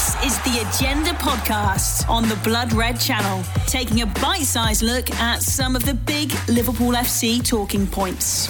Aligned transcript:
This 0.00 0.32
is 0.32 0.38
the 0.44 0.66
Agenda 0.66 1.10
podcast 1.10 2.08
on 2.08 2.26
the 2.26 2.36
Blood 2.36 2.72
Red 2.72 2.98
Channel, 2.98 3.44
taking 3.66 4.00
a 4.00 4.06
bite 4.06 4.44
sized 4.44 4.80
look 4.80 5.10
at 5.16 5.42
some 5.42 5.76
of 5.76 5.84
the 5.84 5.92
big 5.92 6.32
Liverpool 6.48 6.92
FC 6.92 7.46
talking 7.46 7.86
points. 7.86 8.48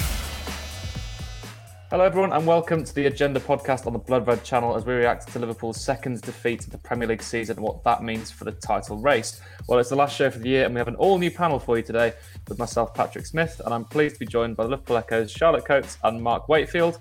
Hello, 1.89 2.05
everyone, 2.05 2.31
and 2.31 2.47
welcome 2.47 2.85
to 2.85 2.95
the 2.95 3.07
Agenda 3.07 3.41
podcast 3.41 3.85
on 3.85 3.91
the 3.91 3.99
Blood 3.99 4.27
Red 4.27 4.45
Channel 4.45 4.77
as 4.77 4.85
we 4.85 4.93
react 4.93 5.27
to 5.33 5.39
Liverpool's 5.39 5.81
second 5.81 6.21
defeat 6.21 6.63
of 6.63 6.69
the 6.69 6.77
Premier 6.77 7.09
League 7.09 7.21
season 7.21 7.57
and 7.57 7.65
what 7.65 7.83
that 7.83 8.01
means 8.01 8.31
for 8.31 8.45
the 8.45 8.53
title 8.53 8.97
race. 8.99 9.41
Well, 9.67 9.77
it's 9.77 9.89
the 9.89 9.97
last 9.97 10.15
show 10.15 10.31
for 10.31 10.39
the 10.39 10.47
year, 10.47 10.63
and 10.63 10.73
we 10.73 10.79
have 10.79 10.87
an 10.87 10.95
all 10.95 11.17
new 11.17 11.31
panel 11.31 11.59
for 11.59 11.75
you 11.75 11.83
today 11.83 12.13
with 12.47 12.59
myself, 12.59 12.93
Patrick 12.93 13.25
Smith, 13.25 13.59
and 13.65 13.73
I'm 13.73 13.83
pleased 13.83 14.15
to 14.15 14.19
be 14.19 14.25
joined 14.25 14.55
by 14.55 14.63
the 14.63 14.69
Liverpool 14.69 14.95
Echo's, 14.95 15.29
Charlotte 15.29 15.65
Coates, 15.65 15.97
and 16.05 16.23
Mark 16.23 16.47
Wakefield. 16.47 16.97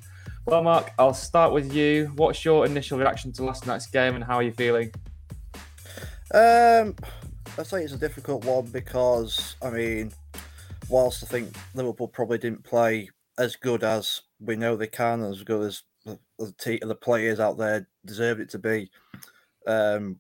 Well, 0.46 0.62
Mark, 0.62 0.93
I'll 0.98 1.14
start 1.14 1.52
with 1.52 1.75
you. 1.75 2.12
What's 2.16 2.45
your 2.45 2.64
initial 2.64 2.98
reaction 2.98 3.30
to 3.34 3.45
last 3.45 3.66
night's 3.66 3.86
game 3.86 4.14
and 4.14 4.25
how 4.25 4.36
are 4.36 4.43
you 4.43 4.53
feeling? 4.53 4.90
Um, 6.32 6.96
I 7.58 7.63
say 7.63 7.85
it's 7.85 7.93
a 7.93 7.99
difficult 7.99 8.44
one 8.46 8.64
because, 8.66 9.57
I 9.61 9.71
mean, 9.71 10.13
whilst 10.89 11.22
I 11.22 11.26
think 11.26 11.54
Liverpool 11.75 12.08
probably 12.08 12.39
didn't 12.39 12.64
play 12.64 13.11
as 13.39 13.54
good 13.54 13.85
as 13.85 14.22
we 14.40 14.57
know 14.57 14.76
they 14.76 14.86
can, 14.86 15.22
as 15.22 15.43
good 15.43 15.63
as 15.63 15.82
the, 16.07 16.18
the, 16.39 16.79
the 16.86 16.94
players 16.94 17.38
out 17.38 17.58
there 17.58 17.86
deserve 18.07 18.41
it 18.41 18.49
to 18.50 18.58
be, 18.58 18.91
um, 19.66 20.18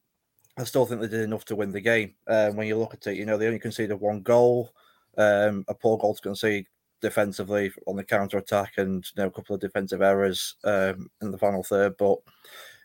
I 0.58 0.64
still 0.64 0.84
think 0.84 1.00
they 1.00 1.08
did 1.08 1.22
enough 1.22 1.46
to 1.46 1.56
win 1.56 1.72
the 1.72 1.80
game. 1.80 2.14
Um, 2.28 2.56
when 2.56 2.66
you 2.66 2.76
look 2.76 2.92
at 2.92 3.06
it, 3.06 3.16
you 3.16 3.24
know, 3.24 3.38
they 3.38 3.46
only 3.46 3.58
conceded 3.58 3.98
one 3.98 4.20
goal, 4.20 4.70
um, 5.16 5.64
a 5.66 5.74
poor 5.74 5.96
goal 5.96 6.14
to 6.14 6.20
concede 6.20 6.66
defensively 7.00 7.72
on 7.86 7.96
the 7.96 8.04
counter 8.04 8.38
attack 8.38 8.74
and 8.76 9.04
you 9.04 9.22
know 9.22 9.28
a 9.28 9.30
couple 9.30 9.54
of 9.54 9.60
defensive 9.60 10.02
errors 10.02 10.56
um, 10.64 11.10
in 11.22 11.30
the 11.30 11.38
final 11.38 11.62
third. 11.62 11.96
But 11.96 12.18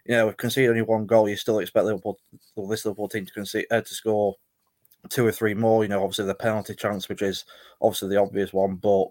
you 0.05 0.15
know, 0.15 0.31
concede 0.33 0.69
only 0.69 0.81
one 0.81 1.05
goal, 1.05 1.27
you 1.29 1.35
still 1.35 1.59
expect 1.59 1.85
Liverpool, 1.85 2.19
this 2.69 2.85
Liverpool 2.85 3.09
team 3.09 3.25
to 3.25 3.33
concede 3.33 3.65
uh, 3.71 3.81
to 3.81 3.93
score 3.93 4.35
two 5.09 5.25
or 5.25 5.31
three 5.31 5.53
more. 5.53 5.83
You 5.83 5.89
know, 5.89 6.03
obviously 6.03 6.25
the 6.25 6.35
penalty 6.35 6.75
chance, 6.75 7.09
which 7.09 7.21
is 7.21 7.45
obviously 7.81 8.09
the 8.09 8.21
obvious 8.21 8.53
one, 8.53 8.75
but. 8.75 9.07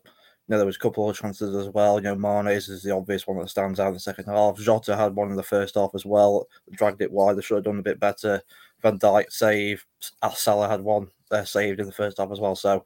You 0.46 0.52
know, 0.52 0.58
there 0.58 0.66
was 0.66 0.76
a 0.76 0.80
couple 0.80 1.08
of 1.08 1.16
chances 1.16 1.56
as 1.56 1.72
well. 1.72 1.96
You 1.96 2.02
know, 2.02 2.14
Mane's 2.16 2.68
is 2.68 2.82
the 2.82 2.90
obvious 2.90 3.26
one 3.26 3.38
that 3.38 3.48
stands 3.48 3.80
out 3.80 3.88
in 3.88 3.94
the 3.94 4.00
second 4.00 4.26
half. 4.26 4.58
Jota 4.58 4.94
had 4.94 5.16
one 5.16 5.30
in 5.30 5.36
the 5.36 5.42
first 5.42 5.74
half 5.74 5.94
as 5.94 6.04
well, 6.04 6.46
dragged 6.72 7.00
it 7.00 7.10
wide. 7.10 7.38
They 7.38 7.40
should 7.40 7.54
have 7.54 7.64
done 7.64 7.78
a 7.78 7.82
bit 7.82 7.98
better. 7.98 8.42
Van 8.82 8.98
Dijk 8.98 9.32
save. 9.32 9.86
Salah 10.34 10.68
had 10.68 10.82
one 10.82 11.08
uh, 11.30 11.44
saved 11.44 11.80
in 11.80 11.86
the 11.86 11.92
first 11.92 12.18
half 12.18 12.30
as 12.30 12.40
well. 12.40 12.54
So 12.54 12.84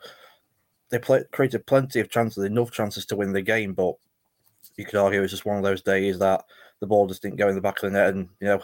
they 0.91 0.99
play, 0.99 1.23
created 1.33 1.67
plenty 1.67 2.01
of 2.01 2.11
chances, 2.11 2.45
enough 2.45 2.71
chances 2.71 3.07
to 3.07 3.17
win 3.17 3.33
the 3.33 3.43
game, 3.43 3.75
but 3.75 3.95
you 4.77 4.85
could 4.85 4.97
argue 4.97 5.23
it's 5.23 5.33
just 5.33 5.47
one 5.47 5.57
of 5.57 5.63
those 5.63 5.83
days 5.83 6.19
that 6.19 6.45
the 6.81 6.87
ball 6.87 7.07
just 7.07 7.23
didn't 7.23 7.37
go 7.37 7.49
in 7.49 7.55
the 7.55 7.61
back 7.61 7.83
of 7.83 7.91
the 7.91 7.99
net. 7.99 8.15
And, 8.15 8.29
you 8.41 8.47
know, 8.47 8.61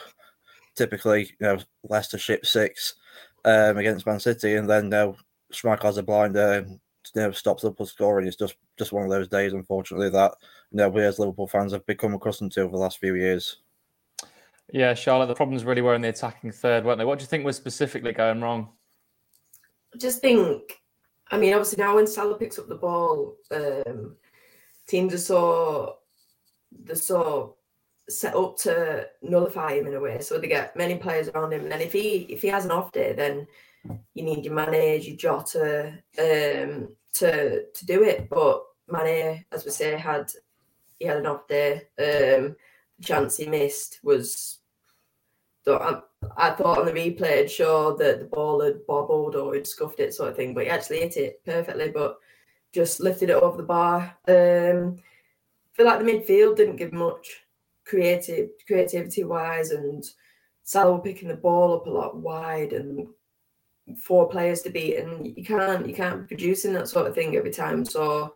typically, 0.75 1.31
you 1.39 1.47
know, 1.47 1.59
Leicester 1.83 2.19
ship 2.19 2.47
six 2.47 2.95
um, 3.45 3.79
against 3.79 4.07
Man 4.07 4.21
City, 4.21 4.55
and 4.55 4.69
then, 4.69 4.85
you 4.85 4.91
know, 4.91 5.17
Schmeichel 5.53 5.83
has 5.83 5.99
a 5.99 6.03
blinder 6.03 6.53
and, 6.55 6.81
you 7.15 7.23
know, 7.23 7.31
stops 7.33 7.63
Liverpool 7.63 7.87
scoring. 7.87 8.27
It's 8.27 8.37
just, 8.37 8.57
just 8.79 8.93
one 8.93 9.05
of 9.05 9.11
those 9.11 9.29
days, 9.29 9.53
unfortunately, 9.53 10.11
that, 10.11 10.35
you 10.71 10.79
know, 10.79 10.89
we 10.89 11.03
as 11.05 11.19
Liverpool 11.19 11.47
fans 11.47 11.73
have 11.73 11.85
become 11.87 12.15
accustomed 12.15 12.53
to 12.53 12.63
over 12.63 12.73
the 12.73 12.79
last 12.79 12.99
few 12.99 13.15
years. 13.15 13.59
Yeah, 14.73 14.95
Charlotte, 14.95 15.27
the 15.27 15.35
problems 15.35 15.65
really 15.65 15.83
were 15.83 15.95
in 15.95 16.01
the 16.01 16.09
attacking 16.09 16.51
third, 16.51 16.85
weren't 16.85 16.99
they? 16.99 17.05
What 17.05 17.19
do 17.19 17.23
you 17.23 17.29
think 17.29 17.45
was 17.45 17.57
specifically 17.57 18.13
going 18.13 18.41
wrong? 18.41 18.71
I 19.95 19.99
just 19.99 20.21
think 20.21 20.81
I 21.31 21.39
mean, 21.39 21.55
obviously 21.55 21.83
now 21.83 21.97
when 21.97 22.07
Salah 22.07 22.39
picks 22.39 22.59
up 22.59 22.69
the 22.69 22.75
ball, 22.75 23.37
um, 23.51 24.17
teams 24.87 25.15
are 25.15 25.19
so 25.19 25.99
they're 26.71 26.97
so 26.97 27.57
set 28.09 28.35
up 28.35 28.59
to 28.59 29.07
nullify 29.23 29.75
him 29.75 29.87
in 29.87 29.95
a 29.95 30.01
way. 30.01 30.21
So 30.21 30.39
they 30.39 30.49
get 30.49 30.77
many 30.77 30.97
players 30.97 31.29
around 31.29 31.53
him, 31.53 31.63
and 31.63 31.73
then 31.73 31.81
if 31.81 31.93
he 31.93 32.27
if 32.29 32.43
he 32.43 32.49
has 32.49 32.65
an 32.65 32.71
off 32.71 32.93
day, 32.93 33.13
then 33.15 33.47
you 34.15 34.23
need 34.23 34.45
your 34.45 34.55
Mane, 34.55 35.01
your 35.03 35.17
Jota 35.17 35.99
um, 36.19 36.89
to 37.15 37.65
to 37.65 37.87
do 37.87 38.03
it. 38.03 38.29
But 38.29 38.63
Mane, 38.89 39.45
as 39.53 39.65
we 39.65 39.71
say, 39.71 39.97
had 39.97 40.31
he 40.99 41.07
had 41.07 41.19
an 41.19 41.27
off 41.27 41.49
day. 41.49 41.89
Um, 41.99 42.57
the 42.99 43.05
chance 43.05 43.37
he 43.37 43.47
missed 43.47 44.01
was. 44.03 44.59
I 46.37 46.51
thought 46.51 46.79
on 46.79 46.87
the 46.87 46.93
replay 46.93 47.43
it 47.43 47.51
showed 47.51 47.99
that 47.99 48.19
the 48.21 48.27
ball 48.27 48.61
had 48.63 48.87
bobbled 48.87 49.37
or 49.37 49.55
had 49.55 49.67
scuffed 49.67 50.01
it, 50.01 50.15
sort 50.15 50.31
of 50.31 50.37
thing, 50.37 50.55
but 50.55 50.65
he 50.65 50.71
actually 50.71 51.01
hit 51.01 51.17
it 51.17 51.45
perfectly, 51.45 51.91
but 51.91 52.19
just 52.73 53.01
lifted 53.01 53.31
it 53.31 53.37
over 53.37 53.57
the 53.57 53.63
bar. 53.63 54.17
Um, 54.29 54.97
I 54.99 55.77
feel 55.77 55.87
like 55.87 55.99
the 55.99 56.05
midfield 56.05 56.57
didn't 56.57 56.77
give 56.77 56.93
much 56.93 57.45
creative 57.85 58.51
creativity 58.67 59.25
wise, 59.25 59.71
and 59.71 60.05
Salah 60.63 60.99
picking 61.01 61.29
the 61.29 61.35
ball 61.35 61.75
up 61.75 61.87
a 61.87 61.91
lot 61.91 62.17
wide 62.17 62.73
and 62.73 63.09
four 63.99 64.29
players 64.29 64.63
to 64.63 64.71
beat, 64.71 64.97
and 64.97 65.37
you 65.37 65.45
can't 65.45 65.87
you 65.87 65.95
can't 65.95 66.29
be 66.29 66.35
producing 66.37 66.73
that 66.73 66.89
sort 66.89 67.07
of 67.07 67.15
thing 67.15 67.37
every 67.37 67.53
time. 67.53 67.85
So 67.85 68.35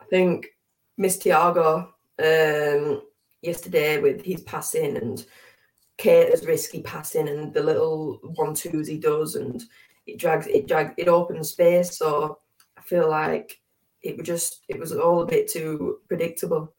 I 0.00 0.04
think 0.06 0.48
Miss 0.96 1.18
Thiago 1.18 1.88
um, 2.22 3.02
yesterday 3.42 4.00
with 4.00 4.24
his 4.24 4.42
passing 4.42 4.96
and 4.96 5.24
Keita's 6.00 6.46
risky 6.46 6.82
passing 6.82 7.28
and 7.28 7.52
the 7.52 7.62
little 7.62 8.20
one 8.36 8.54
twos 8.54 8.88
he 8.88 8.98
does, 8.98 9.34
and 9.34 9.62
it 10.06 10.18
drags 10.18 10.46
it 10.46 10.66
drags 10.66 10.94
it 10.96 11.08
opens 11.08 11.50
space. 11.50 11.96
So 11.98 12.38
I 12.76 12.80
feel 12.80 13.08
like 13.08 13.60
it 14.02 14.16
was 14.16 14.26
just 14.26 14.64
it 14.68 14.78
was 14.78 14.92
all 14.92 15.22
a 15.22 15.26
bit 15.26 15.48
too 15.48 15.98
predictable. 16.08 16.74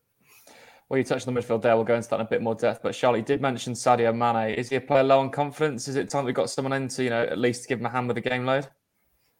Well, 0.89 0.97
you 0.97 1.03
touched 1.03 1.27
on 1.27 1.33
the 1.33 1.39
midfield 1.39 1.61
there. 1.61 1.75
We'll 1.75 1.85
go 1.85 1.95
into 1.95 2.09
that 2.09 2.19
in 2.19 2.25
a 2.25 2.29
bit 2.29 2.41
more 2.41 2.55
depth. 2.55 2.81
But 2.83 2.93
Charlie 2.93 3.21
did 3.21 3.41
mention 3.41 3.73
Sadio 3.73 4.13
Mane. 4.13 4.55
Is 4.55 4.69
he 4.69 4.75
a 4.75 4.81
player 4.81 5.03
low 5.03 5.21
on 5.21 5.29
confidence? 5.29 5.87
Is 5.87 5.95
it 5.95 6.09
time 6.09 6.25
we 6.25 6.33
got 6.33 6.49
someone 6.49 6.73
in 6.73 6.89
to, 6.89 7.03
you 7.03 7.09
know, 7.09 7.23
at 7.23 7.37
least 7.37 7.69
give 7.69 7.79
him 7.79 7.85
a 7.85 7.89
hand 7.89 8.07
with 8.07 8.15
the 8.15 8.21
game 8.21 8.45
load? 8.45 8.67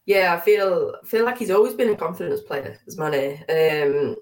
Yeah, 0.06 0.34
I 0.34 0.40
feel 0.40 0.96
feel 1.06 1.26
like 1.26 1.38
he's 1.38 1.52
always 1.52 1.74
been 1.74 1.90
a 1.90 1.96
confidence 1.96 2.42
player, 2.42 2.80
as 2.88 2.98
Mane. 2.98 3.44
Um, 3.50 4.16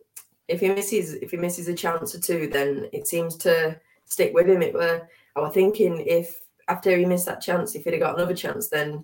if 0.48 0.62
he 0.62 0.70
misses 0.70 1.14
if 1.16 1.32
he 1.32 1.38
misses 1.38 1.68
a 1.68 1.74
chance 1.76 2.16
or 2.16 2.20
two, 2.20 2.48
then 2.48 2.90
it 2.94 3.08
seems 3.08 3.36
to 3.38 3.80
stick 4.06 4.34
with 4.34 4.48
him. 4.48 4.64
It 4.64 4.74
were 4.74 5.08
I 5.36 5.42
was 5.42 5.54
thinking 5.54 6.04
if 6.06 6.40
after 6.68 6.96
he 6.96 7.06
missed 7.06 7.26
that 7.26 7.42
chance, 7.42 7.76
if 7.76 7.84
he'd 7.84 7.94
have 7.94 8.02
got 8.02 8.16
another 8.16 8.36
chance, 8.36 8.70
then 8.70 9.04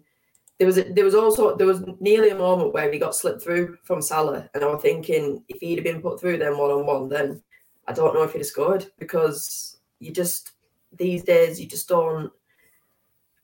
there 0.58 0.68
was 0.68 0.78
a, 0.78 0.84
there 0.84 1.04
was 1.04 1.16
also 1.16 1.56
there 1.56 1.68
was 1.68 1.84
nearly 2.00 2.30
a 2.30 2.36
moment 2.36 2.74
where 2.74 2.92
he 2.92 3.00
got 3.00 3.16
slipped 3.16 3.44
through 3.44 3.78
from 3.84 4.02
Salah, 4.02 4.50
and 4.54 4.64
I 4.64 4.68
was 4.68 4.82
thinking 4.82 5.44
if 5.50 5.60
he'd 5.60 5.78
have 5.78 5.84
been 5.84 6.02
put 6.02 6.20
through 6.20 6.38
then 6.38 6.58
one 6.58 6.72
on 6.72 6.86
one, 6.86 7.10
then 7.10 7.42
I 7.88 7.94
don't 7.94 8.14
know 8.14 8.24
if 8.24 8.32
he'd 8.32 8.40
have 8.40 8.48
scored 8.48 8.86
because 8.98 9.78
you 10.00 10.12
just 10.12 10.52
these 10.94 11.24
days 11.24 11.60
you 11.60 11.68
just 11.68 11.90
don't. 11.90 12.32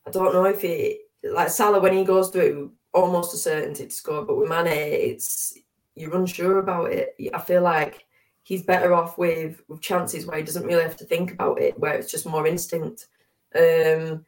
I 0.08 0.12
don't 0.12 0.34
know 0.34 0.46
if 0.46 0.62
he 0.62 1.02
like 1.24 1.50
Salah 1.50 1.82
when 1.82 1.94
he 1.94 2.04
goes 2.04 2.30
through 2.30 2.72
almost 2.94 3.34
a 3.34 3.38
certainty 3.38 3.88
to 3.88 3.92
score, 3.94 4.24
but 4.24 4.38
with 4.38 4.50
Mane 4.50 4.68
it's 4.68 5.58
you're 5.96 6.16
unsure 6.16 6.60
about 6.60 6.92
it. 6.92 7.16
I 7.34 7.40
feel 7.40 7.62
like 7.62 8.06
he's 8.52 8.64
better 8.64 8.94
off 8.94 9.18
with 9.18 9.62
with 9.70 9.80
chances 9.80 10.26
where 10.26 10.36
he 10.36 10.44
doesn't 10.44 10.66
really 10.66 10.84
have 10.84 10.98
to 10.98 11.06
think 11.06 11.32
about 11.32 11.62
it, 11.62 11.80
where 11.80 11.94
it's 11.94 12.12
just 12.12 12.26
more 12.26 12.46
instinct. 12.46 13.08
Um, 13.56 14.26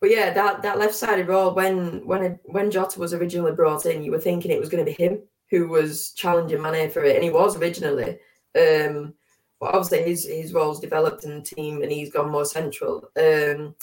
but 0.00 0.10
yeah, 0.10 0.32
that 0.32 0.62
that 0.62 0.78
left 0.78 0.94
sided 0.94 1.26
role 1.26 1.52
when 1.52 2.06
when 2.06 2.38
when 2.44 2.70
Jota 2.70 3.00
was 3.00 3.12
originally 3.12 3.50
brought 3.50 3.84
in, 3.84 4.04
you 4.04 4.12
were 4.12 4.20
thinking 4.20 4.52
it 4.52 4.60
was 4.60 4.68
going 4.68 4.84
to 4.84 4.92
be 4.92 5.02
him 5.02 5.22
who 5.50 5.66
was 5.66 6.12
challenging 6.12 6.62
Mane 6.62 6.88
for 6.88 7.02
it, 7.02 7.16
and 7.16 7.24
he 7.24 7.30
was 7.30 7.56
originally. 7.56 8.10
Um, 8.56 9.14
but 9.58 9.74
obviously 9.74 10.04
his 10.04 10.24
his 10.24 10.52
role's 10.52 10.78
developed 10.78 11.24
in 11.24 11.34
the 11.34 11.42
team, 11.42 11.82
and 11.82 11.90
he's 11.90 12.12
gone 12.12 12.30
more 12.30 12.44
central. 12.44 13.10
Um, 13.16 13.74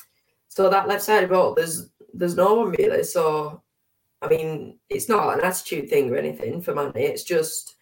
so 0.48 0.70
that 0.70 0.88
left 0.88 1.04
sided 1.04 1.32
role, 1.32 1.54
there's 1.54 1.90
there's 2.14 2.38
no 2.38 2.54
one 2.54 2.72
really. 2.72 3.04
So 3.04 3.62
I 4.22 4.30
mean, 4.30 4.80
it's 4.88 5.10
not 5.10 5.38
an 5.38 5.44
attitude 5.44 5.90
thing 5.90 6.10
or 6.10 6.16
anything 6.16 6.62
for 6.62 6.74
Mane. 6.74 6.94
It's 6.96 7.24
just 7.24 7.76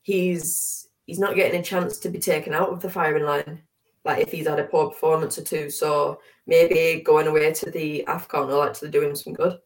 he's 0.00 0.80
he's 1.10 1.18
not 1.18 1.34
getting 1.34 1.60
a 1.60 1.64
chance 1.64 1.98
to 1.98 2.08
be 2.08 2.20
taken 2.20 2.54
out 2.54 2.68
of 2.68 2.80
the 2.80 2.88
firing 2.88 3.24
line. 3.24 3.60
Like 4.04 4.22
if 4.22 4.30
he's 4.30 4.46
had 4.46 4.60
a 4.60 4.64
poor 4.64 4.90
performance 4.90 5.36
or 5.38 5.42
two, 5.42 5.68
so 5.68 6.20
maybe 6.46 7.02
going 7.02 7.26
away 7.26 7.52
to 7.52 7.68
the 7.68 8.04
Afcon 8.06 8.46
will 8.46 8.62
actually 8.62 8.90
do 8.90 9.02
him 9.02 9.16
some 9.16 9.32
good. 9.32 9.58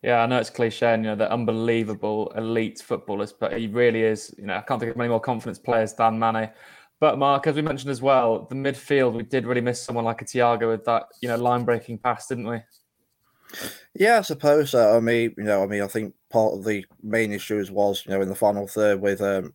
Yeah, 0.00 0.22
I 0.22 0.26
know 0.26 0.38
it's 0.38 0.48
cliche, 0.48 0.94
and 0.94 1.04
you 1.04 1.10
know 1.10 1.16
they're 1.16 1.32
unbelievable 1.32 2.32
elite 2.36 2.80
footballers, 2.80 3.32
but 3.32 3.58
he 3.58 3.66
really 3.66 4.04
is. 4.04 4.32
You 4.38 4.46
know, 4.46 4.54
I 4.54 4.60
can't 4.60 4.78
think 4.78 4.92
of 4.92 4.96
many 4.96 5.10
more 5.10 5.20
confidence 5.20 5.58
players 5.58 5.92
than 5.92 6.20
Mane. 6.20 6.50
But 7.00 7.18
Mark, 7.18 7.48
as 7.48 7.56
we 7.56 7.62
mentioned 7.62 7.90
as 7.90 8.00
well, 8.00 8.46
the 8.48 8.54
midfield 8.54 9.14
we 9.14 9.24
did 9.24 9.44
really 9.44 9.60
miss 9.60 9.82
someone 9.82 10.04
like 10.04 10.22
a 10.22 10.24
Thiago 10.24 10.70
with 10.70 10.84
that 10.84 11.06
you 11.20 11.28
know 11.28 11.36
line 11.36 11.64
breaking 11.64 11.98
pass, 11.98 12.28
didn't 12.28 12.46
we? 12.46 12.60
Yeah, 13.94 14.18
I 14.18 14.22
suppose 14.22 14.70
so. 14.70 14.96
I 14.96 15.00
mean, 15.00 15.34
you 15.36 15.44
know, 15.44 15.64
I 15.64 15.66
mean, 15.66 15.82
I 15.82 15.88
think 15.88 16.14
part 16.30 16.54
of 16.54 16.64
the 16.64 16.86
main 17.02 17.32
issues 17.32 17.72
was 17.72 18.06
you 18.06 18.12
know 18.12 18.22
in 18.22 18.28
the 18.28 18.36
final 18.36 18.68
third 18.68 19.00
with 19.00 19.20
um, 19.20 19.52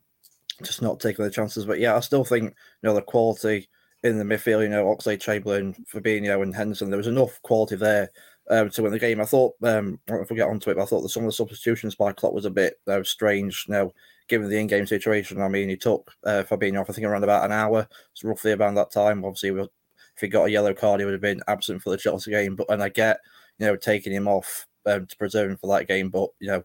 just 0.64 0.82
not 0.82 1.00
taking 1.00 1.26
the 1.26 1.32
chances. 1.32 1.66
But 1.66 1.80
yeah, 1.80 1.96
I 1.96 2.00
still 2.00 2.24
think 2.24 2.44
you 2.46 2.90
know 2.90 2.96
the 2.96 3.02
quality 3.02 3.70
in 4.04 4.18
the 4.18 4.24
midfield. 4.24 4.64
You 4.64 4.70
know, 4.70 4.86
Oxlade, 4.86 5.22
Chamberlain, 5.22 5.76
Fabinho, 5.92 6.44
and 6.44 6.56
Henderson. 6.56 6.90
There 6.90 6.98
was 6.98 7.08
enough 7.08 7.42
quality 7.42 7.76
there 7.76 8.12
um, 8.50 8.70
to 8.72 8.84
win 8.84 8.92
the 8.92 9.00
game. 9.00 9.22
I 9.22 9.26
thought, 9.26 9.56
um, 9.64 10.00
if 10.08 10.30
we 10.30 10.36
get 10.36 10.50
onto 10.50 10.70
it, 10.70 10.76
but 10.76 10.84
I 10.84 10.86
thought 10.86 11.02
that 11.02 11.10
some 11.10 11.24
of 11.24 11.28
the 11.28 11.34
substitutions 11.34 11.96
by 11.96 12.12
Klopp 12.14 12.34
was 12.34 12.46
a 12.46 12.52
bit 12.52 12.80
uh, 12.88 13.04
strange. 13.04 13.66
You 13.68 13.74
know, 13.74 13.94
given 14.28 14.50
the 14.50 14.58
in-game 14.58 14.88
situation. 14.88 15.42
I 15.42 15.48
mean, 15.48 15.70
he 15.70 15.78
took 15.78 16.12
uh, 16.24 16.44
Fabinho 16.50 16.82
off, 16.82 16.90
I 16.90 16.94
think, 16.94 17.06
around 17.06 17.24
about 17.24 17.46
an 17.46 17.52
hour, 17.52 17.88
it's 18.12 18.24
roughly 18.24 18.54
around 18.54 18.76
that 18.76 18.92
time. 18.92 19.24
Obviously, 19.24 19.50
if 19.50 20.22
he 20.22 20.28
got 20.28 20.46
a 20.46 20.52
yellow 20.52 20.74
card, 20.74 21.00
he 21.00 21.06
would 21.06 21.14
have 21.14 21.22
been 21.22 21.42
absent 21.48 21.82
for 21.82 21.90
the 21.90 21.98
Chelsea 21.98 22.32
game. 22.32 22.56
But 22.56 22.70
and 22.70 22.82
I 22.82 22.90
get 22.90 23.20
you 23.60 23.68
know 23.68 23.76
taking 23.76 24.14
him 24.14 24.28
off 24.28 24.68
um, 24.86 25.06
to 25.06 25.18
preserve 25.18 25.52
him 25.52 25.58
for 25.58 25.78
that 25.78 25.88
game, 25.88 26.10
but 26.10 26.30
you 26.40 26.48
know 26.48 26.64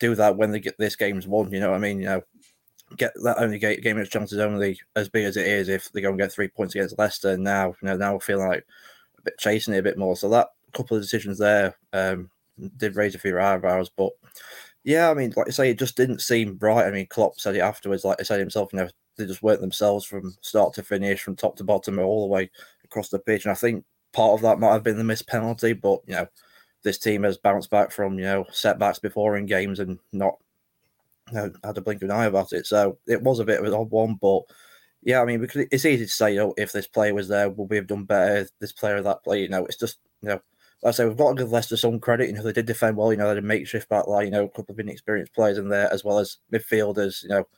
do 0.00 0.14
that 0.14 0.36
when 0.36 0.52
they 0.52 0.60
get 0.60 0.78
this 0.78 0.96
game's 0.96 1.26
won. 1.26 1.52
You 1.52 1.60
know 1.60 1.70
what 1.70 1.76
I 1.76 1.80
mean? 1.80 2.00
You 2.00 2.06
know 2.06 2.22
get 2.96 3.12
that 3.22 3.38
only 3.38 3.58
game, 3.58 3.80
game 3.80 3.96
against 3.96 4.12
chances 4.12 4.38
only 4.38 4.80
as 4.96 5.08
big 5.08 5.24
as 5.24 5.36
it 5.36 5.46
is 5.46 5.68
if 5.68 5.92
they 5.92 6.00
go 6.00 6.08
and 6.10 6.18
get 6.18 6.32
three 6.32 6.48
points 6.48 6.74
against 6.74 6.98
Leicester. 6.98 7.36
Now, 7.36 7.68
you 7.68 7.88
know, 7.88 7.96
now 7.96 8.14
we're 8.14 8.20
feeling 8.20 8.48
like 8.48 8.66
a 9.18 9.22
bit 9.22 9.38
chasing 9.38 9.74
it 9.74 9.78
a 9.78 9.82
bit 9.82 9.98
more. 9.98 10.16
So 10.16 10.28
that 10.30 10.48
couple 10.72 10.96
of 10.96 11.02
decisions 11.02 11.38
there 11.38 11.76
um, 11.92 12.30
did 12.76 12.96
raise 12.96 13.14
a 13.14 13.18
few 13.18 13.38
eyebrows. 13.38 13.90
But 13.90 14.10
yeah, 14.84 15.10
I 15.10 15.14
mean, 15.14 15.32
like 15.36 15.48
I 15.48 15.50
say, 15.50 15.70
it 15.70 15.78
just 15.78 15.96
didn't 15.96 16.20
seem 16.20 16.58
right. 16.60 16.86
I 16.86 16.90
mean, 16.90 17.06
Klopp 17.06 17.40
said 17.40 17.56
it 17.56 17.60
afterwards, 17.60 18.04
like 18.04 18.18
I 18.20 18.24
said 18.24 18.40
himself, 18.40 18.72
you 18.72 18.78
know, 18.78 18.88
they 19.16 19.26
just 19.26 19.42
weren't 19.42 19.60
themselves 19.60 20.04
from 20.04 20.34
start 20.40 20.74
to 20.74 20.82
finish, 20.82 21.22
from 21.22 21.36
top 21.36 21.56
to 21.56 21.64
bottom, 21.64 21.98
all 21.98 22.22
the 22.22 22.32
way 22.32 22.50
across 22.84 23.08
the 23.08 23.18
pitch. 23.18 23.44
And 23.44 23.52
I 23.52 23.56
think 23.56 23.84
part 24.12 24.32
of 24.32 24.42
that 24.42 24.60
might 24.60 24.72
have 24.72 24.84
been 24.84 24.96
the 24.96 25.04
missed 25.04 25.26
penalty, 25.26 25.72
but 25.72 26.00
you 26.06 26.14
know, 26.14 26.26
this 26.84 26.98
team 26.98 27.24
has 27.24 27.36
bounced 27.36 27.70
back 27.70 27.90
from 27.90 28.18
you 28.18 28.24
know 28.24 28.46
setbacks 28.52 28.98
before 28.98 29.36
in 29.36 29.46
games 29.46 29.80
and 29.80 29.98
not 30.12 30.38
you 31.30 31.36
know, 31.36 31.52
had 31.64 31.78
a 31.78 31.80
blink 31.80 32.02
of 32.02 32.10
an 32.10 32.16
eye 32.16 32.26
about 32.26 32.52
it. 32.52 32.66
So 32.66 32.98
it 33.06 33.22
was 33.22 33.38
a 33.38 33.44
bit 33.44 33.60
of 33.60 33.66
an 33.66 33.74
odd 33.74 33.90
one, 33.90 34.16
but 34.20 34.42
yeah, 35.02 35.22
I 35.22 35.24
mean, 35.24 35.40
because 35.40 35.66
it's 35.70 35.84
easy 35.84 36.04
to 36.04 36.10
say, 36.10 36.38
oh, 36.38 36.54
if 36.56 36.72
this 36.72 36.86
player 36.86 37.14
was 37.14 37.28
there, 37.28 37.48
would 37.48 37.70
we 37.70 37.76
have 37.76 37.86
done 37.86 38.04
better? 38.04 38.48
This 38.60 38.72
player 38.72 38.96
or 38.96 39.02
that 39.02 39.22
player, 39.24 39.42
you 39.42 39.48
know, 39.48 39.64
it's 39.64 39.76
just 39.76 39.98
you 40.22 40.28
know 40.30 40.40
like 40.82 40.90
I 40.90 40.92
say, 40.92 41.06
we've 41.06 41.16
got 41.16 41.30
to 41.30 41.42
give 41.42 41.50
Leicester 41.50 41.76
some 41.76 41.98
credit. 41.98 42.28
You 42.28 42.34
know, 42.34 42.42
they 42.42 42.52
did 42.52 42.66
defend 42.66 42.96
well. 42.96 43.12
You 43.12 43.18
know, 43.18 43.24
they 43.24 43.30
had 43.30 43.38
a 43.38 43.42
makeshift 43.42 43.88
back 43.88 44.06
line. 44.06 44.26
You 44.26 44.30
know, 44.30 44.44
a 44.44 44.48
couple 44.48 44.72
of 44.72 44.78
inexperienced 44.78 45.34
players 45.34 45.58
in 45.58 45.68
there, 45.68 45.92
as 45.92 46.04
well 46.04 46.18
as 46.18 46.38
midfielders. 46.52 47.22
You 47.24 47.30
know, 47.30 47.48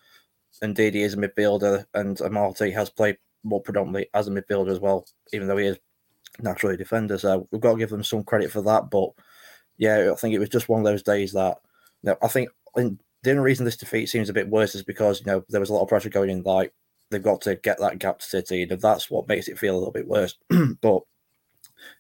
Ndidi 0.63 0.97
is 0.97 1.15
a 1.15 1.17
midfielder, 1.19 1.85
and 1.95 2.17
Amartey 2.19 2.73
has 2.73 2.89
played 2.89 3.19
more 3.45 3.61
predominantly 3.61 4.09
as 4.15 4.27
a 4.29 4.31
midfielder 4.31 4.71
as 4.71 4.81
well, 4.81 5.07
even 5.33 5.49
though 5.49 5.59
he 5.59 5.67
is 5.67 5.79
naturally 6.41 6.75
a 6.75 6.79
defender. 6.79 7.19
So 7.19 7.47
we've 7.51 7.61
got 7.61 7.73
to 7.73 7.79
give 7.79 7.91
them 7.91 8.05
some 8.05 8.25
credit 8.25 8.51
for 8.51 8.63
that. 8.63 8.91
But 8.91 9.11
yeah, 9.77 10.11
I 10.13 10.17
think 10.17 10.35
it 10.35 10.39
was 10.39 10.49
just 10.49 10.71
one 10.71 10.81
of 10.81 10.87
those 10.87 11.03
days 11.03 11.33
that 11.33 11.59
you 12.03 12.11
know, 12.11 12.17
I 12.23 12.29
think 12.29 12.49
the 13.23 13.31
only 13.31 13.43
reason 13.43 13.65
this 13.65 13.77
defeat 13.77 14.07
seems 14.07 14.29
a 14.29 14.35
bit 14.35 14.49
worse 14.49 14.75
is 14.75 14.83
because 14.83 15.21
you 15.21 15.27
know 15.27 15.45
there 15.49 15.61
was 15.61 15.71
a 15.71 15.73
lot 15.73 15.83
of 15.83 15.89
pressure 15.89 16.09
going 16.09 16.31
in. 16.31 16.43
Like 16.43 16.73
they've 17.11 17.23
got 17.23 17.41
to 17.43 17.57
get 17.57 17.79
that 17.81 17.99
gap 17.99 18.19
to 18.21 18.27
City, 18.27 18.63
and 18.63 18.81
that's 18.81 19.11
what 19.11 19.29
makes 19.29 19.49
it 19.49 19.59
feel 19.59 19.75
a 19.75 19.79
little 19.79 19.93
bit 19.93 20.09
worse. 20.09 20.37
but 20.49 21.03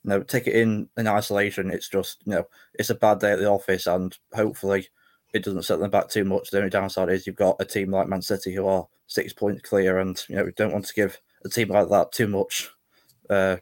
you 0.02 0.11
know, 0.11 0.22
take 0.22 0.46
it 0.46 0.55
in 0.56 0.88
in 0.96 1.06
isolation. 1.06 1.70
It's 1.70 1.88
just 1.88 2.22
you 2.25 2.32
know, 2.32 2.44
it's 2.75 2.90
a 2.90 2.94
bad 2.94 3.20
day 3.20 3.32
at 3.32 3.38
the 3.38 3.50
office, 3.50 3.87
and 3.87 4.17
hopefully 4.34 4.88
it 5.32 5.44
doesn't 5.44 5.62
set 5.62 5.78
them 5.78 5.90
back 5.90 6.08
too 6.08 6.25
much. 6.25 6.50
The 6.50 6.58
only 6.58 6.70
downside 6.70 7.11
is 7.11 7.26
you've 7.26 7.37
got 7.37 7.56
a 7.61 7.64
team 7.64 7.90
like 7.90 8.08
Man 8.08 8.22
City 8.22 8.55
who 8.55 8.67
are 8.67 8.87
six 9.06 9.32
points 9.32 9.62
clear, 9.62 9.99
and 9.99 10.22
you 10.28 10.37
know, 10.37 10.44
we 10.44 10.52
don't 10.52 10.72
want 10.72 10.87
to 10.87 10.94
give 10.94 11.20
a 11.44 11.49
team 11.49 11.69
like 11.69 11.88
that 11.88 12.12
too 12.12 12.28
much 12.28 12.70
uh, 13.28 13.56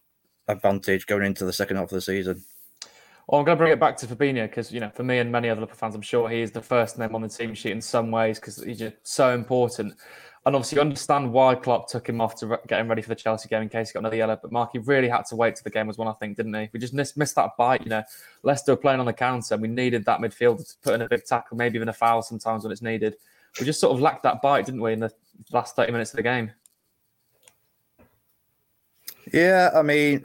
advantage 0.47 1.07
going 1.07 1.25
into 1.25 1.45
the 1.45 1.53
second 1.53 1.77
half 1.77 1.85
of 1.85 1.91
the 1.91 2.01
season. 2.01 2.43
Well, 3.29 3.39
I'm 3.39 3.45
going 3.45 3.57
to 3.57 3.63
bring 3.63 3.73
it 3.73 3.79
back 3.79 3.97
to 3.99 4.07
Fabinho 4.07 4.49
because, 4.49 4.73
you 4.73 4.81
know, 4.81 4.91
for 4.91 5.05
me 5.05 5.19
and 5.19 5.31
many 5.31 5.51
other 5.51 5.61
Liverpool 5.61 5.79
fans, 5.79 5.95
I'm 5.95 6.03
sure 6.03 6.29
he 6.29 6.41
is 6.41 6.51
the 6.51 6.63
first 6.63 6.99
name 6.99 7.15
on 7.15 7.21
the 7.21 7.29
team 7.29 7.55
sheet 7.55 7.73
in 7.73 7.81
some 7.83 8.11
ways 8.11 8.41
because 8.41 8.63
he's 8.63 8.79
just 8.79 8.95
so 9.03 9.35
important 9.35 9.95
and 10.49 10.57
obviously 10.57 10.77
you 10.77 10.81
understand 10.81 11.31
why 11.31 11.55
Klopp 11.55 11.89
took 11.89 12.09
him 12.09 12.23
off 12.23 12.35
to 12.37 12.47
re- 12.47 12.57
get 12.67 12.81
him 12.81 12.89
ready 12.89 13.03
for 13.03 13.11
the 13.11 13.15
Chelsea 13.15 13.51
game 13.51 13.61
in 13.61 13.69
case 13.69 13.91
he 13.91 13.93
got 13.93 14.01
another 14.01 14.17
yellow. 14.17 14.39
But 14.41 14.51
Mark, 14.51 14.71
he 14.73 14.79
really 14.79 15.09
had 15.09 15.27
to 15.27 15.37
wait 15.37 15.57
till 15.57 15.65
the 15.65 15.71
game 15.71 15.87
was 15.87 15.99
won, 15.99 16.09
I 16.09 16.13
think, 16.13 16.39
didn't 16.39 16.55
he? 16.55 16.71
We 16.73 16.81
just 16.81 16.95
missed, 16.95 17.19
missed 17.19 17.35
that 17.35 17.51
bite. 17.59 17.83
You 17.83 17.91
know, 17.91 18.03
Leicester 18.43 18.73
were 18.73 18.79
playing 18.79 18.99
on 18.99 19.05
the 19.05 19.13
counter, 19.13 19.53
and 19.53 19.61
we 19.61 19.69
needed 19.69 20.07
that 20.07 20.21
midfielder 20.21 20.67
to 20.67 20.75
put 20.83 20.95
in 20.95 21.03
a 21.03 21.09
big 21.09 21.27
tackle, 21.27 21.59
maybe 21.59 21.77
even 21.77 21.91
a 21.91 21.93
foul 21.93 22.23
sometimes 22.23 22.63
when 22.63 22.73
it's 22.73 22.81
needed. 22.81 23.17
We 23.61 23.67
just 23.67 23.79
sort 23.79 23.95
of 23.95 24.01
lacked 24.01 24.23
that 24.23 24.41
bite, 24.41 24.65
didn't 24.65 24.81
we, 24.81 24.95
in 24.95 25.01
the 25.01 25.13
last 25.53 25.77
30 25.77 25.93
minutes 25.93 26.13
of 26.13 26.17
the 26.17 26.23
game? 26.23 26.51
Yeah, 29.31 29.71
I 29.75 29.83
mean, 29.83 30.25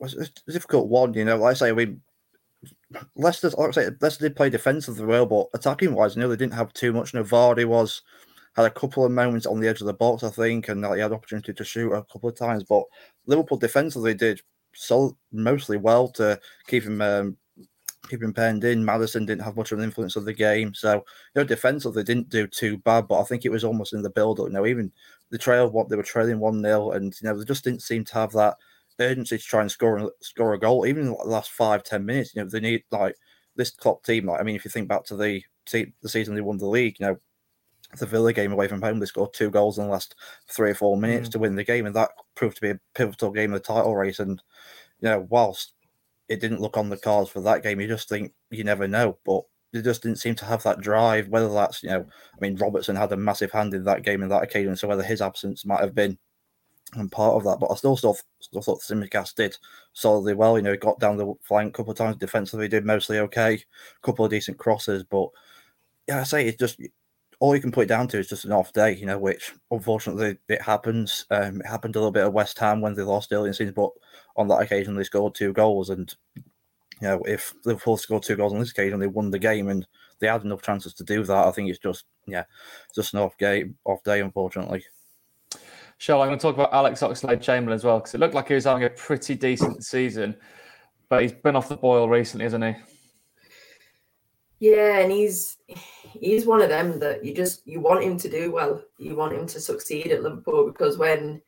it's 0.00 0.30
a 0.46 0.52
difficult 0.52 0.88
one, 0.88 1.14
you 1.14 1.24
know. 1.24 1.36
Like 1.36 1.52
I 1.52 1.54
say, 1.54 1.72
we 1.72 1.96
Leicester, 3.16 3.50
like 3.50 3.68
I 3.68 3.72
say, 3.72 3.90
Leicester 4.00 4.28
did 4.28 4.36
play 4.36 4.50
defensively 4.50 5.04
well, 5.04 5.26
but 5.26 5.48
attacking 5.54 5.94
wise, 5.94 6.16
you 6.16 6.22
know, 6.22 6.28
they 6.28 6.36
didn't 6.36 6.54
have 6.54 6.72
too 6.72 6.92
much. 6.92 7.12
You 7.12 7.20
know, 7.20 7.24
Vardy 7.24 7.64
was 7.64 8.02
had 8.56 8.66
a 8.66 8.70
couple 8.70 9.04
of 9.04 9.12
moments 9.12 9.46
on 9.46 9.60
the 9.60 9.68
edge 9.68 9.80
of 9.80 9.86
the 9.86 9.94
box, 9.94 10.24
I 10.24 10.30
think, 10.30 10.68
and 10.68 10.84
he 10.84 11.00
had 11.00 11.12
opportunity 11.12 11.52
to 11.52 11.64
shoot 11.64 11.92
a 11.92 12.02
couple 12.04 12.28
of 12.28 12.36
times. 12.36 12.64
But 12.64 12.84
Liverpool 13.26 13.58
defensively 13.58 14.14
did 14.14 14.40
so 14.74 15.16
mostly 15.32 15.76
well 15.76 16.08
to 16.08 16.40
keep 16.66 16.84
him 16.84 17.00
um, 17.00 17.36
penned 18.34 18.64
in. 18.64 18.84
Maddison 18.84 19.26
didn't 19.26 19.44
have 19.44 19.56
much 19.56 19.70
of 19.70 19.78
an 19.78 19.84
influence 19.84 20.16
of 20.16 20.24
the 20.24 20.32
game, 20.32 20.74
so 20.74 20.94
you 20.94 21.02
know 21.36 21.44
defensively 21.44 22.02
they 22.02 22.14
didn't 22.14 22.30
do 22.30 22.46
too 22.46 22.78
bad. 22.78 23.06
But 23.06 23.20
I 23.20 23.24
think 23.24 23.44
it 23.44 23.52
was 23.52 23.64
almost 23.64 23.92
in 23.92 24.02
the 24.02 24.10
build 24.10 24.40
up. 24.40 24.46
You 24.46 24.52
know, 24.54 24.66
even 24.66 24.90
the 25.30 25.38
trail 25.38 25.70
what 25.70 25.88
they 25.88 25.96
were 25.96 26.02
trailing 26.02 26.40
one 26.40 26.62
0 26.62 26.92
and 26.92 27.14
you 27.20 27.28
know 27.28 27.38
they 27.38 27.44
just 27.44 27.64
didn't 27.64 27.82
seem 27.82 28.04
to 28.06 28.14
have 28.14 28.32
that 28.32 28.56
urgency 29.04 29.38
to 29.38 29.44
try 29.44 29.60
and 29.60 29.70
score 29.70 30.12
score 30.20 30.54
a 30.54 30.58
goal. 30.58 30.86
Even 30.86 31.02
in 31.02 31.08
the 31.08 31.14
last 31.24 31.50
five 31.50 31.82
ten 31.84 32.04
minutes, 32.04 32.34
you 32.34 32.42
know 32.42 32.48
they 32.48 32.60
need 32.60 32.84
like 32.90 33.14
this 33.56 33.70
Klopp 33.70 34.04
team. 34.04 34.26
Like 34.26 34.40
I 34.40 34.44
mean, 34.44 34.56
if 34.56 34.64
you 34.64 34.70
think 34.70 34.88
back 34.88 35.04
to 35.06 35.16
the 35.16 35.42
the 35.70 35.92
season 36.06 36.34
they 36.34 36.40
won 36.40 36.58
the 36.58 36.66
league, 36.66 36.96
you 36.98 37.06
know 37.06 37.18
the 37.98 38.06
Villa 38.06 38.32
game 38.32 38.52
away 38.52 38.68
from 38.68 38.82
home, 38.82 38.98
they 38.98 39.06
scored 39.06 39.32
two 39.32 39.50
goals 39.50 39.78
in 39.78 39.84
the 39.84 39.90
last 39.90 40.14
three 40.48 40.70
or 40.70 40.74
four 40.74 40.96
minutes 40.96 41.28
mm. 41.28 41.32
to 41.32 41.38
win 41.38 41.54
the 41.54 41.64
game, 41.64 41.86
and 41.86 41.96
that 41.96 42.10
proved 42.34 42.56
to 42.56 42.62
be 42.62 42.70
a 42.70 42.80
pivotal 42.94 43.30
game 43.30 43.52
of 43.52 43.60
the 43.60 43.66
title 43.66 43.96
race. 43.96 44.20
And 44.20 44.42
you 45.00 45.08
know, 45.08 45.26
whilst 45.30 45.74
it 46.28 46.40
didn't 46.40 46.60
look 46.60 46.76
on 46.76 46.90
the 46.90 46.96
cards 46.96 47.30
for 47.30 47.40
that 47.40 47.62
game, 47.62 47.80
you 47.80 47.88
just 47.88 48.08
think 48.08 48.32
you 48.50 48.64
never 48.64 48.86
know. 48.86 49.18
But 49.24 49.42
they 49.72 49.82
just 49.82 50.02
didn't 50.02 50.18
seem 50.18 50.34
to 50.36 50.44
have 50.44 50.62
that 50.64 50.80
drive. 50.80 51.28
Whether 51.28 51.52
that's 51.52 51.82
you 51.82 51.90
know, 51.90 52.00
I 52.00 52.40
mean, 52.40 52.56
Robertson 52.56 52.96
had 52.96 53.12
a 53.12 53.16
massive 53.16 53.52
hand 53.52 53.74
in 53.74 53.84
that 53.84 54.02
game 54.02 54.22
in 54.22 54.28
that 54.28 54.42
occasion, 54.42 54.76
so 54.76 54.88
whether 54.88 55.02
his 55.02 55.22
absence 55.22 55.64
might 55.64 55.80
have 55.80 55.94
been 55.94 56.18
and 56.94 57.12
part 57.12 57.34
of 57.34 57.44
that. 57.44 57.58
But 57.60 57.70
I 57.70 57.74
still 57.76 57.96
still, 57.96 58.16
still 58.40 58.62
thought 58.62 58.80
Tsimikas 58.80 59.34
did 59.34 59.56
solidly 59.92 60.34
well. 60.34 60.56
You 60.56 60.62
know, 60.62 60.76
got 60.76 61.00
down 61.00 61.16
the 61.16 61.34
flank 61.42 61.70
a 61.70 61.76
couple 61.76 61.92
of 61.92 61.98
times 61.98 62.16
defensively, 62.16 62.68
did 62.68 62.84
mostly 62.84 63.18
okay, 63.18 63.54
a 63.54 64.06
couple 64.06 64.24
of 64.24 64.30
decent 64.30 64.58
crosses, 64.58 65.04
but 65.04 65.28
yeah, 66.08 66.20
I 66.20 66.24
say 66.24 66.46
it's 66.46 66.58
just 66.58 66.80
all 67.40 67.54
you 67.54 67.60
can 67.60 67.70
put 67.70 67.84
it 67.84 67.88
down 67.88 68.08
to 68.08 68.18
is 68.18 68.28
just 68.28 68.44
an 68.44 68.52
off 68.52 68.72
day, 68.72 68.96
you 68.96 69.06
know, 69.06 69.18
which 69.18 69.52
unfortunately 69.70 70.36
it 70.48 70.62
happens. 70.62 71.24
Um, 71.30 71.60
it 71.60 71.66
happened 71.66 71.94
a 71.94 71.98
little 71.98 72.10
bit 72.10 72.24
at 72.24 72.32
West 72.32 72.58
Ham 72.58 72.80
when 72.80 72.94
they 72.94 73.02
lost 73.02 73.32
early 73.32 73.44
in 73.44 73.50
the 73.50 73.54
season, 73.54 73.74
but 73.74 73.90
on 74.36 74.48
that 74.48 74.60
occasion 74.60 74.96
they 74.96 75.04
scored 75.04 75.34
two 75.34 75.52
goals. 75.52 75.90
And, 75.90 76.12
you 76.34 76.42
know, 77.02 77.20
if 77.26 77.54
Liverpool 77.64 77.96
scored 77.96 78.24
two 78.24 78.34
goals 78.34 78.52
on 78.52 78.58
this 78.58 78.72
occasion, 78.72 78.98
they 78.98 79.06
won 79.06 79.30
the 79.30 79.38
game 79.38 79.68
and 79.68 79.86
they 80.18 80.26
had 80.26 80.42
enough 80.42 80.62
chances 80.62 80.94
to 80.94 81.04
do 81.04 81.22
that. 81.22 81.46
I 81.46 81.52
think 81.52 81.70
it's 81.70 81.78
just, 81.78 82.06
yeah, 82.26 82.44
just 82.92 83.14
an 83.14 83.20
off 83.20 83.38
game, 83.38 83.76
off 83.84 84.02
day, 84.02 84.20
unfortunately. 84.20 84.84
Sure, 85.98 86.20
I'm 86.20 86.28
going 86.28 86.38
to 86.38 86.42
talk 86.42 86.54
about 86.54 86.72
Alex 86.72 87.00
Oxlade 87.00 87.42
Chamberlain 87.42 87.74
as 87.74 87.84
well 87.84 87.98
because 87.98 88.14
it 88.14 88.18
looked 88.18 88.34
like 88.34 88.46
he 88.46 88.54
was 88.54 88.64
having 88.64 88.84
a 88.84 88.90
pretty 88.90 89.34
decent 89.34 89.84
season, 89.84 90.36
but 91.08 91.22
he's 91.22 91.32
been 91.32 91.56
off 91.56 91.68
the 91.68 91.76
boil 91.76 92.08
recently, 92.08 92.46
isn't 92.46 92.62
he? 92.62 92.74
Yeah, 94.60 94.98
and 94.98 95.10
he's 95.10 95.56
he's 96.20 96.46
one 96.46 96.62
of 96.62 96.68
them 96.68 97.00
that 97.00 97.24
you 97.24 97.34
just 97.34 97.66
you 97.66 97.80
want 97.80 98.04
him 98.04 98.16
to 98.16 98.28
do 98.28 98.52
well. 98.52 98.80
You 98.98 99.16
want 99.16 99.34
him 99.34 99.46
to 99.48 99.60
succeed 99.60 100.12
at 100.12 100.22
Liverpool 100.22 100.66
because 100.66 100.98
when 100.98 101.42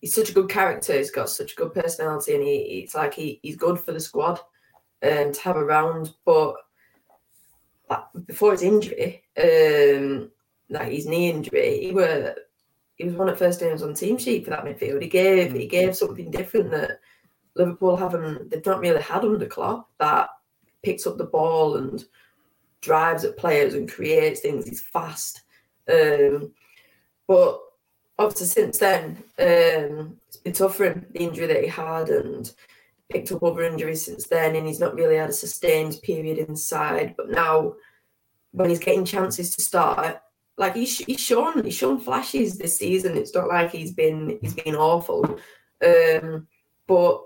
he's 0.00 0.14
such 0.14 0.30
a 0.30 0.34
good 0.34 0.48
character, 0.48 0.94
he's 0.94 1.10
got 1.10 1.28
such 1.28 1.52
a 1.52 1.56
good 1.56 1.74
personality, 1.74 2.34
and 2.34 2.42
he 2.42 2.56
it's 2.82 2.94
like 2.94 3.12
he, 3.12 3.40
he's 3.42 3.56
good 3.56 3.78
for 3.78 3.92
the 3.92 4.00
squad 4.00 4.40
um, 5.02 5.32
to 5.32 5.40
have 5.42 5.56
around. 5.56 6.14
But 6.24 6.54
before 8.26 8.52
his 8.52 8.62
injury, 8.62 9.22
um, 9.36 10.30
like 10.70 10.92
his 10.92 11.06
knee 11.06 11.30
injury, 11.30 11.80
he 11.80 11.92
were 11.92 12.34
he 13.02 13.08
was 13.08 13.16
one 13.16 13.28
of 13.28 13.36
the 13.36 13.44
first 13.44 13.60
names 13.60 13.82
on 13.82 13.94
team 13.94 14.16
sheet 14.16 14.44
for 14.44 14.50
that 14.50 14.64
midfield. 14.64 15.02
He 15.02 15.08
gave 15.08 15.52
he 15.52 15.66
gave 15.66 15.96
something 15.96 16.30
different 16.30 16.70
that 16.70 17.00
Liverpool 17.56 17.96
haven't 17.96 18.50
they've 18.50 18.64
not 18.64 18.78
really 18.78 19.02
had 19.02 19.24
under 19.24 19.46
Klopp 19.46 19.90
that 19.98 20.28
picks 20.84 21.06
up 21.06 21.18
the 21.18 21.24
ball 21.24 21.76
and 21.76 22.04
drives 22.80 23.24
at 23.24 23.36
players 23.36 23.74
and 23.74 23.90
creates 23.90 24.40
things. 24.40 24.68
He's 24.68 24.80
fast. 24.80 25.42
Um, 25.92 26.52
but 27.26 27.60
obviously 28.20 28.46
since 28.46 28.78
then, 28.78 29.16
um, 29.40 30.16
it's 30.28 30.36
been 30.36 30.52
tough 30.52 30.76
for 30.76 30.84
him, 30.84 31.06
the 31.10 31.24
injury 31.24 31.46
that 31.46 31.62
he 31.62 31.68
had 31.68 32.08
and 32.08 32.52
picked 33.10 33.32
up 33.32 33.42
other 33.42 33.64
injuries 33.64 34.04
since 34.04 34.28
then 34.28 34.54
and 34.54 34.66
he's 34.66 34.80
not 34.80 34.94
really 34.94 35.16
had 35.16 35.30
a 35.30 35.32
sustained 35.32 35.98
period 36.04 36.38
inside. 36.38 37.14
But 37.16 37.30
now 37.30 37.74
when 38.52 38.70
he's 38.70 38.78
getting 38.78 39.04
chances 39.04 39.56
to 39.56 39.62
start, 39.62 40.22
like 40.58 40.74
he's, 40.74 40.98
he's 40.98 41.20
shown 41.20 41.64
he's 41.64 41.76
shown 41.76 41.98
flashes 41.98 42.58
this 42.58 42.78
season. 42.78 43.16
It's 43.16 43.34
not 43.34 43.48
like 43.48 43.70
he's 43.70 43.92
been 43.92 44.38
he's 44.40 44.54
been 44.54 44.76
awful. 44.76 45.38
Um, 45.84 46.46
but 46.86 47.22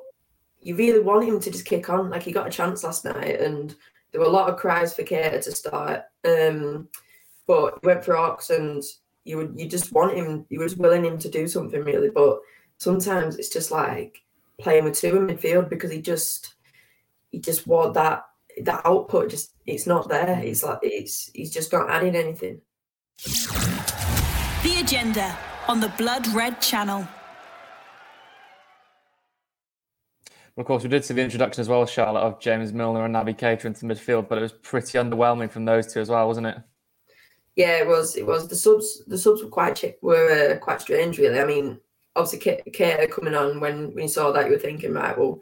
you 0.61 0.77
really 0.77 1.01
want 1.01 1.27
him 1.27 1.41
to 1.41 1.51
just 1.51 1.67
kick 1.67 1.91
on. 1.91 2.11
Like 2.11 2.23
he 2.23 2.33
got 2.33 2.47
a 2.47 2.51
chance 2.51 2.85
last 2.85 3.05
night 3.05 3.41
and 3.41 3.75
there 4.13 4.21
were 4.21 4.27
a 4.27 4.31
lot 4.31 4.49
of 4.49 4.59
cries 4.59 4.95
for 4.95 5.03
Keita 5.03 5.43
to 5.43 5.53
start. 5.53 6.05
Um, 6.25 6.89
but 7.47 7.79
he 7.81 7.87
went 7.87 8.05
for 8.05 8.17
Ox 8.17 8.51
and 8.51 8.83
you 9.25 9.37
would 9.37 9.55
you 9.57 9.69
just 9.69 9.93
want 9.93 10.17
him, 10.17 10.47
you 10.49 10.61
was 10.61 10.77
willing 10.77 11.05
him 11.05 11.19
to 11.19 11.29
do 11.29 11.47
something 11.49 11.83
really. 11.83 12.11
But 12.11 12.39
sometimes 12.79 13.37
it's 13.37 13.49
just 13.49 13.71
like 13.71 14.23
playing 14.61 14.85
with 14.85 14.99
two 14.99 15.17
in 15.17 15.27
midfield 15.27 15.69
because 15.69 15.91
he 15.91 16.01
just 16.01 16.55
he 17.31 17.41
just 17.41 17.67
want 17.67 17.95
that 17.95 18.25
that 18.63 18.83
output 18.85 19.31
just 19.31 19.53
it's 19.67 19.87
not 19.87 20.09
there. 20.09 20.41
It's 20.43 20.63
like 20.63 20.79
it's 20.83 21.31
he's 21.35 21.53
just 21.53 21.73
not 21.73 21.91
adding 21.91 22.17
anything. 22.17 22.61
The 23.25 24.81
agenda 24.81 25.37
on 25.69 25.81
the 25.81 25.89
Blood 25.97 26.27
Red 26.29 26.61
channel. 26.61 27.09
Of 30.59 30.65
course, 30.65 30.83
we 30.83 30.89
did 30.89 31.05
see 31.05 31.15
the 31.15 31.23
introduction 31.23 31.61
as 31.61 31.69
well, 31.69 31.85
Charlotte, 31.87 32.21
of 32.21 32.41
James 32.41 32.73
Milner 32.73 33.05
and 33.05 33.15
Naby 33.15 33.39
Keita 33.39 33.67
into 33.67 33.85
midfield, 33.85 34.29
but 34.29 34.39
it 34.39 34.43
was 34.43 34.53
pretty 34.53 34.99
underwhelming 34.99 35.51
from 35.51 35.65
those 35.65 35.93
two 35.93 36.01
as 36.01 36.09
well, 36.09 36.27
wasn't 36.27 36.47
it? 36.47 36.57
Yeah, 37.57 37.79
it 37.79 37.87
was. 37.87 38.17
It 38.17 38.27
was 38.27 38.49
the 38.49 38.57
subs. 38.57 39.03
The 39.07 39.19
subs 39.19 39.43
were 39.43 39.49
quite 39.49 39.83
were 40.03 40.53
uh, 40.53 40.59
quite 40.59 40.81
strange, 40.81 41.19
really. 41.19 41.41
I 41.41 41.45
mean, 41.45 41.79
obviously, 42.15 42.63
Keita 42.71 43.11
coming 43.11 43.35
on 43.35 43.61
when 43.61 43.95
when 43.95 44.05
you 44.05 44.09
saw 44.09 44.31
that, 44.33 44.47
you 44.47 44.53
were 44.53 44.59
thinking, 44.59 44.93
right, 44.93 45.17
well, 45.17 45.41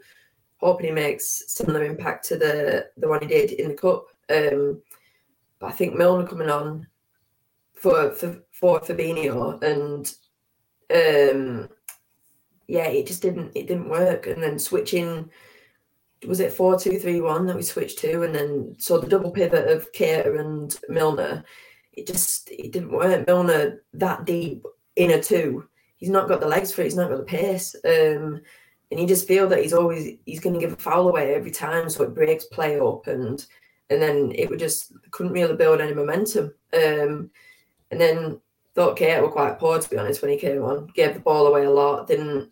hoping 0.57 0.87
he 0.87 0.91
makes 0.91 1.43
similar 1.47 1.83
impact 1.83 2.25
to 2.27 2.37
the 2.37 2.89
the 2.97 3.07
one 3.07 3.21
he 3.21 3.27
did 3.27 3.51
in 3.51 3.69
the 3.69 3.73
cup. 3.73 4.07
Um, 4.29 4.81
but 5.59 5.67
I 5.67 5.71
think 5.71 5.95
Milner 5.95 6.27
coming 6.27 6.49
on 6.49 6.87
for 7.75 8.11
for 8.11 8.41
for 8.51 8.79
Fabinho 8.81 9.61
and 9.61 10.13
um, 10.93 11.69
yeah, 12.67 12.87
it 12.87 13.07
just 13.07 13.21
didn't 13.21 13.51
it 13.55 13.67
didn't 13.67 13.89
work. 13.89 14.27
And 14.27 14.41
then 14.41 14.59
switching 14.59 15.29
was 16.27 16.39
it 16.39 16.53
four 16.53 16.79
two 16.79 16.97
three 16.99 17.21
one 17.21 17.45
that 17.47 17.55
we 17.55 17.63
switched 17.63 17.99
to, 17.99 18.23
and 18.23 18.33
then 18.33 18.75
so 18.79 18.97
the 18.97 19.07
double 19.07 19.31
pivot 19.31 19.69
of 19.69 19.91
Keita 19.91 20.39
and 20.39 20.75
Milner, 20.89 21.43
it 21.93 22.07
just 22.07 22.49
it 22.51 22.71
didn't 22.71 22.91
work. 22.91 23.27
Milner 23.27 23.83
that 23.93 24.25
deep 24.25 24.63
in 24.95 25.11
a 25.11 25.21
two, 25.21 25.67
he's 25.97 26.09
not 26.09 26.27
got 26.27 26.39
the 26.39 26.47
legs 26.47 26.71
for 26.71 26.81
it. 26.81 26.85
He's 26.85 26.95
not 26.95 27.09
got 27.09 27.17
the 27.17 27.23
pace. 27.23 27.75
Um, 27.85 28.41
and 28.91 28.99
you 28.99 29.07
just 29.07 29.27
feel 29.27 29.47
that 29.49 29.61
he's 29.61 29.73
always 29.73 30.17
he's 30.25 30.39
going 30.39 30.53
to 30.53 30.59
give 30.59 30.73
a 30.73 30.77
foul 30.77 31.07
away 31.07 31.33
every 31.35 31.51
time, 31.51 31.89
so 31.89 32.03
it 32.03 32.15
breaks 32.15 32.45
play 32.45 32.79
up, 32.79 33.07
and 33.07 33.45
and 33.89 34.01
then 34.01 34.31
it 34.33 34.49
would 34.49 34.59
just 34.59 34.93
couldn't 35.11 35.33
really 35.33 35.55
build 35.55 35.81
any 35.81 35.93
momentum. 35.93 36.53
Um, 36.73 37.29
and 37.91 37.99
then 37.99 38.39
thought 38.73 38.97
Keita 38.97 39.21
were 39.21 39.29
quite 39.31 39.59
poor 39.59 39.79
to 39.79 39.89
be 39.89 39.97
honest 39.97 40.21
when 40.21 40.31
he 40.31 40.37
came 40.37 40.61
on, 40.63 40.87
gave 40.95 41.13
the 41.13 41.19
ball 41.19 41.47
away 41.47 41.65
a 41.65 41.71
lot, 41.71 42.07
didn't 42.07 42.51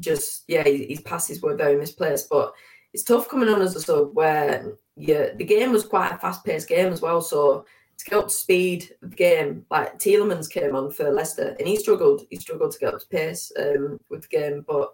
just 0.00 0.44
yeah 0.48 0.62
his 0.64 1.00
passes 1.02 1.42
were 1.42 1.56
very 1.56 1.76
misplaced, 1.76 2.28
but 2.30 2.52
it's 2.92 3.04
tough 3.04 3.28
coming 3.28 3.48
on 3.48 3.62
as 3.62 3.76
a 3.76 3.80
sub 3.80 4.14
where 4.14 4.74
yeah 4.96 5.34
the 5.34 5.44
game 5.44 5.72
was 5.72 5.84
quite 5.84 6.12
a 6.12 6.18
fast 6.18 6.44
paced 6.44 6.68
game 6.68 6.92
as 6.92 7.00
well, 7.00 7.20
so 7.20 7.64
to 8.02 8.10
get 8.10 8.18
up 8.18 8.28
to 8.28 8.34
speed 8.34 8.94
of 9.02 9.10
the 9.10 9.16
game, 9.16 9.64
like 9.70 9.98
Tielemans 9.98 10.50
came 10.50 10.74
on 10.74 10.90
for 10.90 11.12
Leicester 11.12 11.54
and 11.58 11.68
he 11.68 11.76
struggled. 11.76 12.22
He 12.30 12.36
struggled 12.36 12.72
to 12.72 12.78
get 12.78 12.94
up 12.94 13.00
to 13.00 13.06
pace 13.06 13.52
um, 13.58 13.98
with 14.10 14.22
the 14.22 14.28
game, 14.28 14.64
but 14.66 14.92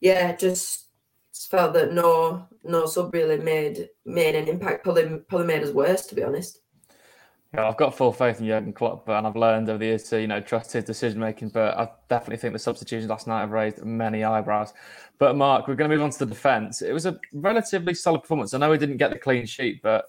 yeah, 0.00 0.34
just 0.34 0.86
felt 1.50 1.72
that 1.74 1.92
no 1.92 2.46
no 2.64 2.86
sub 2.86 3.14
really 3.14 3.38
made 3.38 3.88
made 4.04 4.34
an 4.34 4.48
impact. 4.48 4.84
Probably 4.84 5.18
probably 5.28 5.46
made 5.46 5.62
us 5.62 5.72
worse, 5.72 6.06
to 6.06 6.14
be 6.14 6.24
honest. 6.24 6.60
Yeah, 7.54 7.66
I've 7.66 7.78
got 7.78 7.96
full 7.96 8.12
faith 8.12 8.40
in 8.40 8.46
Jurgen 8.46 8.74
Klopp, 8.74 9.06
but, 9.06 9.16
and 9.16 9.26
I've 9.26 9.36
learned 9.36 9.70
over 9.70 9.78
the 9.78 9.86
years 9.86 10.02
to 10.10 10.20
you 10.20 10.26
know 10.26 10.40
trust 10.40 10.72
his 10.72 10.84
decision 10.84 11.18
making. 11.18 11.48
But 11.48 11.78
I 11.78 11.88
definitely 12.10 12.36
think 12.36 12.52
the 12.52 12.58
substitutions 12.58 13.08
last 13.08 13.26
night 13.26 13.40
have 13.40 13.52
raised 13.52 13.82
many 13.82 14.22
eyebrows. 14.22 14.74
But 15.18 15.34
Mark, 15.34 15.66
we're 15.66 15.74
going 15.74 15.90
to 15.90 15.96
move 15.96 16.04
on 16.04 16.10
to 16.10 16.18
the 16.18 16.26
defence. 16.26 16.82
It 16.82 16.92
was 16.92 17.06
a 17.06 17.18
relatively 17.32 17.94
solid 17.94 18.20
performance. 18.20 18.52
I 18.52 18.58
know 18.58 18.70
we 18.70 18.76
didn't 18.76 18.98
get 18.98 19.10
the 19.10 19.18
clean 19.18 19.46
sheet, 19.46 19.80
but 19.82 20.04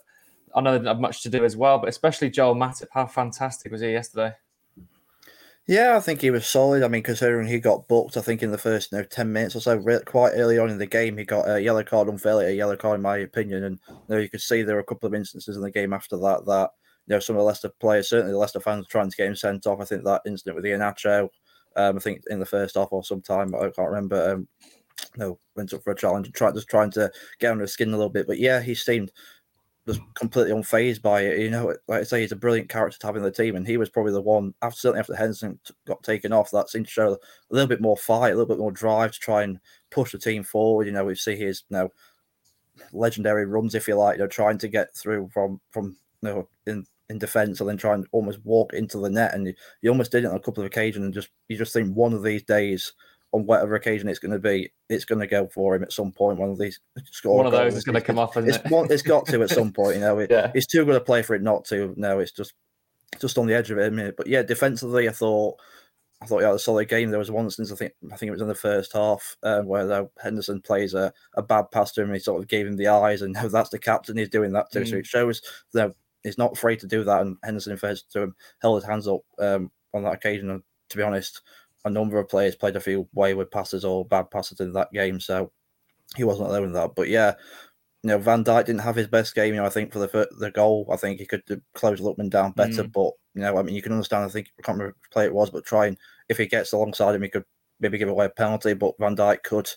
I 0.54 0.60
know 0.60 0.72
they 0.72 0.80
didn't 0.80 0.90
have 0.90 1.00
much 1.00 1.24
to 1.24 1.30
do 1.30 1.46
as 1.46 1.56
well. 1.56 1.80
But 1.80 1.88
especially 1.90 2.30
Joel 2.30 2.56
Matip, 2.56 2.88
how 2.92 3.06
fantastic 3.06 3.72
was 3.72 3.82
he 3.82 3.92
yesterday? 3.92 4.34
Yeah, 5.66 5.96
I 5.96 6.00
think 6.00 6.22
he 6.22 6.32
was 6.32 6.48
solid. 6.48 6.84
I 6.84 6.88
mean, 6.88 7.04
considering 7.04 7.48
he 7.48 7.60
got 7.60 7.88
booked, 7.88 8.18
I 8.18 8.22
think 8.22 8.42
in 8.42 8.52
the 8.52 8.58
first 8.58 8.92
you 8.92 8.98
know, 8.98 9.04
10 9.04 9.32
minutes 9.32 9.56
or 9.56 9.62
so, 9.62 9.76
re- 9.76 10.02
quite 10.04 10.32
early 10.32 10.58
on 10.58 10.72
in 10.72 10.80
the 10.80 10.88
game, 10.88 11.18
he 11.18 11.26
got 11.26 11.48
a 11.48 11.62
yellow 11.62 11.84
card 11.84 12.08
unfairly, 12.08 12.46
a 12.48 12.52
yellow 12.52 12.76
card, 12.76 12.96
in 12.96 13.04
my 13.04 13.18
opinion. 13.18 13.64
And 13.64 13.80
you, 13.88 13.96
know, 14.10 14.18
you 14.18 14.30
could 14.30 14.42
see 14.42 14.64
there 14.64 14.76
were 14.76 14.82
a 14.82 14.86
couple 14.86 15.06
of 15.06 15.14
instances 15.14 15.56
in 15.56 15.62
the 15.62 15.70
game 15.70 15.94
after 15.94 16.18
that 16.18 16.46
that 16.48 16.72
you 17.10 17.16
know 17.16 17.20
some 17.20 17.36
of 17.36 17.40
the 17.40 17.46
Leicester 17.46 17.72
players, 17.80 18.08
certainly 18.08 18.32
the 18.32 18.38
Leicester 18.38 18.60
fans, 18.60 18.88
trying 18.88 19.10
to 19.10 19.18
get 19.18 19.28
him 19.28 19.36
sent 19.36 19.66
off. 19.66 19.82
I 19.82 19.86
think 19.86 20.04
that 20.04 20.22
incident 20.26 20.56
with 20.56 20.66
Iheanacho, 20.66 21.28
um, 21.76 21.98
I 21.98 22.00
think 22.00 22.24
in 22.30 22.40
the 22.40 22.46
first 22.46 22.76
half 22.76 22.90
or 22.92 23.04
sometime, 23.04 23.54
I 23.56 23.70
can't 23.70 23.90
remember. 23.90 24.32
Um, 24.32 24.48
no, 25.18 25.40
went 25.56 25.74
up 25.74 25.84
for 25.84 25.92
a 25.92 25.96
challenge 25.96 26.28
and 26.28 26.36
tried 26.36 26.54
just 26.54 26.70
trying 26.70 26.92
to 26.92 27.12
get 27.40 27.52
under 27.52 27.64
his 27.64 27.74
skin 27.74 27.90
a 27.90 27.98
little 27.98 28.10
bit. 28.10 28.28
But 28.28 28.38
yeah, 28.38 28.62
he 28.62 28.76
seemed 28.76 29.12
just 29.88 30.02
completely 30.14 30.52
unfazed 30.52 31.02
by 31.02 31.22
it. 31.22 31.40
You 31.40 31.50
know, 31.50 31.76
like 31.88 32.02
I 32.02 32.04
say, 32.04 32.22
he's 32.22 32.32
a 32.32 32.36
brilliant 32.36 32.70
character 32.70 33.00
to 33.00 33.08
have 33.08 33.16
in 33.16 33.24
the 33.24 33.32
team, 33.32 33.56
and 33.56 33.66
he 33.66 33.78
was 33.78 33.90
probably 33.90 34.12
the 34.12 34.22
one 34.22 34.54
after 34.62 34.78
certainly 34.78 35.00
after 35.00 35.16
Henderson 35.16 35.60
got 35.88 36.04
taken 36.04 36.32
off 36.32 36.52
that 36.52 36.70
seemed 36.70 36.86
to 36.86 36.92
show 36.92 37.14
a 37.14 37.18
little 37.50 37.68
bit 37.68 37.82
more 37.82 37.98
fight, 37.98 38.34
a 38.34 38.36
little 38.36 38.46
bit 38.46 38.60
more 38.60 38.72
drive 38.72 39.14
to 39.14 39.20
try 39.20 39.44
and 39.44 39.60
push 39.90 40.12
the 40.12 40.20
team 40.20 40.44
forward. 40.44 40.86
You 40.86 40.94
know, 40.94 41.06
we 41.06 41.16
see 41.16 41.36
his 41.36 41.64
you 41.70 41.78
know 41.78 41.90
legendary 42.94 43.46
runs, 43.46 43.76
if 43.76 43.88
you 43.88 43.96
like, 43.96 44.18
you 44.18 44.24
know, 44.24 44.28
trying 44.28 44.58
to 44.60 44.68
get 44.68 44.96
through 44.96 45.30
from 45.34 45.60
from 45.72 45.98
you 46.22 46.30
know 46.30 46.48
in 46.68 46.86
in 47.10 47.18
defence 47.18 47.60
and 47.60 47.70
then 47.70 47.78
try 47.78 47.94
and 47.94 48.08
almost 48.12 48.40
walk 48.44 48.74
into 48.74 49.00
the 49.00 49.10
net, 49.10 49.34
and 49.34 49.48
you, 49.48 49.54
you 49.82 49.90
almost 49.90 50.12
did 50.12 50.24
it 50.24 50.28
on 50.28 50.36
a 50.36 50.40
couple 50.40 50.62
of 50.62 50.68
occasions, 50.68 51.06
and 51.06 51.14
just 51.14 51.30
you 51.48 51.58
just 51.58 51.74
think 51.74 51.94
one 51.96 52.14
of 52.14 52.24
these 52.24 52.44
days 52.44 52.94
on 53.32 53.46
whatever 53.46 53.76
occasion 53.76 54.08
it's 54.08 54.20
going 54.20 54.32
to 54.32 54.40
be, 54.40 54.72
it's 54.90 55.06
going 55.06 55.20
to 55.20 55.28
go 55.28 55.48
for 55.48 55.76
him 55.76 55.84
at 55.84 55.94
some 55.94 56.12
point. 56.12 56.40
One 56.40 56.50
of 56.50 56.58
these 56.58 56.80
One 57.24 57.46
of 57.46 57.52
those 57.52 57.76
is 57.76 57.84
going 57.84 57.96
to 57.96 58.02
come 58.02 58.20
off, 58.20 58.38
it's, 58.38 58.58
it? 58.58 58.92
it's 58.92 59.04
got 59.04 59.26
to 59.28 59.44
at 59.44 59.50
some 59.50 59.72
point. 59.74 59.96
You 59.96 60.02
know, 60.02 60.20
it, 60.20 60.32
yeah. 60.32 60.52
it's 60.54 60.68
too 60.68 60.86
good 60.86 60.96
a 60.96 61.02
play 61.02 61.22
for 61.22 61.36
it 61.36 61.42
not 61.42 61.66
to. 61.66 61.94
No, 61.98 62.20
it's 62.20 62.32
just 62.32 62.54
just 63.20 63.38
on 63.38 63.48
the 63.48 63.56
edge 63.56 63.72
of 63.72 63.78
it 63.78 63.88
a 63.88 63.92
minute. 63.92 64.16
But 64.18 64.28
yeah, 64.28 64.44
defensively, 64.44 65.08
I 65.08 65.12
thought 65.12 65.60
I 66.22 66.26
thought 66.26 66.40
he 66.40 66.46
had 66.46 66.56
a 66.56 66.60
solid 66.60 66.90
game. 66.90 67.10
There 67.10 67.20
was 67.20 67.32
one 67.32 67.46
instance 67.46 67.72
I 67.72 67.76
think 67.76 67.94
I 68.12 68.18
think 68.18 68.30
it 68.30 68.34
was 68.34 68.42
in 68.42 68.48
the 68.48 68.56
first 68.56 68.94
half 68.94 69.38
um, 69.44 69.68
where 69.68 70.10
Henderson 70.22 70.62
plays 70.62 70.94
a, 70.94 71.14
a 71.36 71.42
bad 71.42 71.72
pass 71.72 71.92
to 71.94 72.02
him. 72.02 72.08
And 72.08 72.16
he 72.16 72.22
sort 72.22 72.42
of 72.42 72.50
gave 72.50 72.68
him 72.68 72.76
the 72.76 72.88
eyes, 72.88 73.22
and 73.22 73.36
that's 73.52 73.70
the 73.70 73.80
captain. 73.80 74.18
He's 74.18 74.30
doing 74.30 74.52
that 74.54 74.72
too, 74.72 74.82
mm. 74.82 74.90
so 74.90 74.98
it 74.98 75.06
shows 75.06 75.42
that 75.74 75.94
he's 76.24 76.38
not 76.38 76.54
afraid 76.54 76.80
to 76.80 76.88
do 76.88 77.04
that. 77.04 77.22
And 77.22 77.38
Henderson, 77.44 77.78
fairness 77.78 78.04
to 78.12 78.22
him, 78.22 78.36
held 78.62 78.82
his 78.82 78.90
hands 78.90 79.08
up 79.08 79.22
um, 79.40 79.72
on 79.94 80.04
that 80.04 80.14
occasion. 80.14 80.50
And 80.50 80.64
to 80.90 80.98
be 80.98 81.04
honest, 81.04 81.42
a 81.86 81.90
number 81.90 82.20
of 82.20 82.30
players 82.30 82.56
played 82.56 82.76
a 82.76 82.82
few 82.82 83.08
wayward 83.14 83.52
passes 83.52 83.86
or 83.86 84.06
bad 84.06 84.30
passes 84.32 84.60
in 84.60 84.74
that 84.74 84.92
game, 84.92 85.20
so 85.20 85.52
he 86.16 86.24
wasn't 86.24 86.50
alone 86.50 86.66
in 86.66 86.74
that. 86.74 86.96
But 86.96 87.08
yeah, 87.08 87.34
you 88.04 88.10
know, 88.10 88.18
Van 88.18 88.44
Dijk 88.44 88.66
didn't 88.66 88.82
have 88.82 88.96
his 88.96 89.08
best 89.08 89.36
game. 89.36 89.54
You 89.54 89.62
know, 89.62 89.66
I 89.66 89.70
think 89.70 89.92
for 89.92 90.00
the 90.00 90.30
the 90.38 90.52
goal, 90.52 90.88
I 90.92 90.96
think 90.96 91.20
he 91.20 91.26
could 91.26 91.44
close 91.74 92.00
Lookman 92.00 92.30
down 92.30 92.52
better. 92.52 92.84
Mm. 92.84 92.94
But 92.94 93.12
you 93.36 93.42
know, 93.42 93.58
I 93.58 93.62
mean, 93.62 93.76
you 93.76 93.82
can 93.82 93.94
understand. 93.94 94.26
I 94.26 94.30
think 94.30 94.52
I 94.60 94.62
can't 94.62 94.78
remember 94.78 94.96
which 95.02 95.12
play 95.12 95.26
it 95.26 95.34
was, 95.34 95.50
but 95.50 95.66
trying 95.66 95.98
if 96.28 96.38
he 96.38 96.46
gets 96.46 96.74
alongside 96.74 97.16
him, 97.16 97.24
he 97.24 97.30
could 97.30 97.46
maybe 97.80 97.98
give 97.98 98.10
away 98.10 98.26
a 98.26 98.30
penalty. 98.30 98.74
But 98.74 98.96
Van 99.00 99.16
Dijk 99.16 99.44
could 99.44 99.70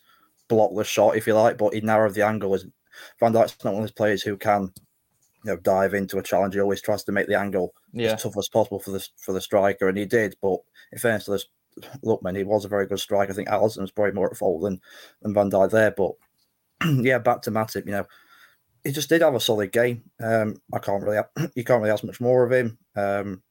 block 0.49 0.73
the 0.75 0.85
shot 0.85 1.17
if 1.17 1.27
you 1.27 1.35
like, 1.35 1.59
but 1.59 1.75
he 1.75 1.81
narrowed 1.81 2.15
the 2.15 2.27
angle. 2.27 2.55
As 2.55 2.67
Van 3.21 3.33
Dijk's 3.33 3.63
not 3.65 3.75
one 3.75 3.83
of 3.83 3.89
those 3.89 3.93
players 3.93 4.23
who 4.23 4.37
can 4.37 4.73
you 5.45 5.51
know 5.51 5.57
dive 5.57 5.95
into 5.95 6.19
a 6.19 6.23
challenge. 6.23 6.55
He 6.55 6.61
always 6.61 6.83
tries 6.83 7.05
to 7.05 7.13
make 7.13 7.27
the 7.27 7.39
angle 7.39 7.75
yeah. 7.93 8.13
as 8.13 8.23
tough 8.23 8.37
as 8.39 8.49
possible 8.49 8.79
for 8.79 8.91
the 8.91 9.07
for 9.19 9.33
the 9.33 9.41
striker, 9.41 9.89
and 9.89 9.99
he 9.99 10.07
did. 10.07 10.37
But 10.41 10.59
in 10.93 10.99
fairness 10.99 11.25
to 11.27 11.33
this 11.33 11.47
Lookman, 12.05 12.37
he 12.37 12.45
was 12.45 12.65
a 12.65 12.69
very 12.69 12.87
good 12.87 13.01
striker. 13.01 13.33
I 13.33 13.35
think 13.35 13.49
Alisson 13.49 13.81
was 13.81 13.91
probably 13.91 14.13
more 14.13 14.31
at 14.31 14.37
fault 14.37 14.63
than, 14.63 14.81
than 15.23 15.35
Van 15.35 15.51
Dijk 15.51 15.71
there. 15.71 15.91
But 15.91 16.13
yeah, 17.05 17.19
back 17.19 17.43
to 17.43 17.51
Matip, 17.51 17.87
you 17.87 17.93
know, 17.93 18.07
he 18.85 18.93
just 18.93 19.09
did 19.09 19.23
have 19.23 19.35
a 19.35 19.41
solid 19.41 19.73
game. 19.73 20.03
Um, 20.23 20.57
I 20.73 20.79
can't 20.79 21.03
really, 21.03 21.23
you 21.55 21.65
can't 21.65 21.81
really 21.81 21.93
ask 21.93 22.05
much 22.05 22.21
more 22.21 22.45
of 22.45 22.53
him. 22.53 22.79
Um, 22.97 23.43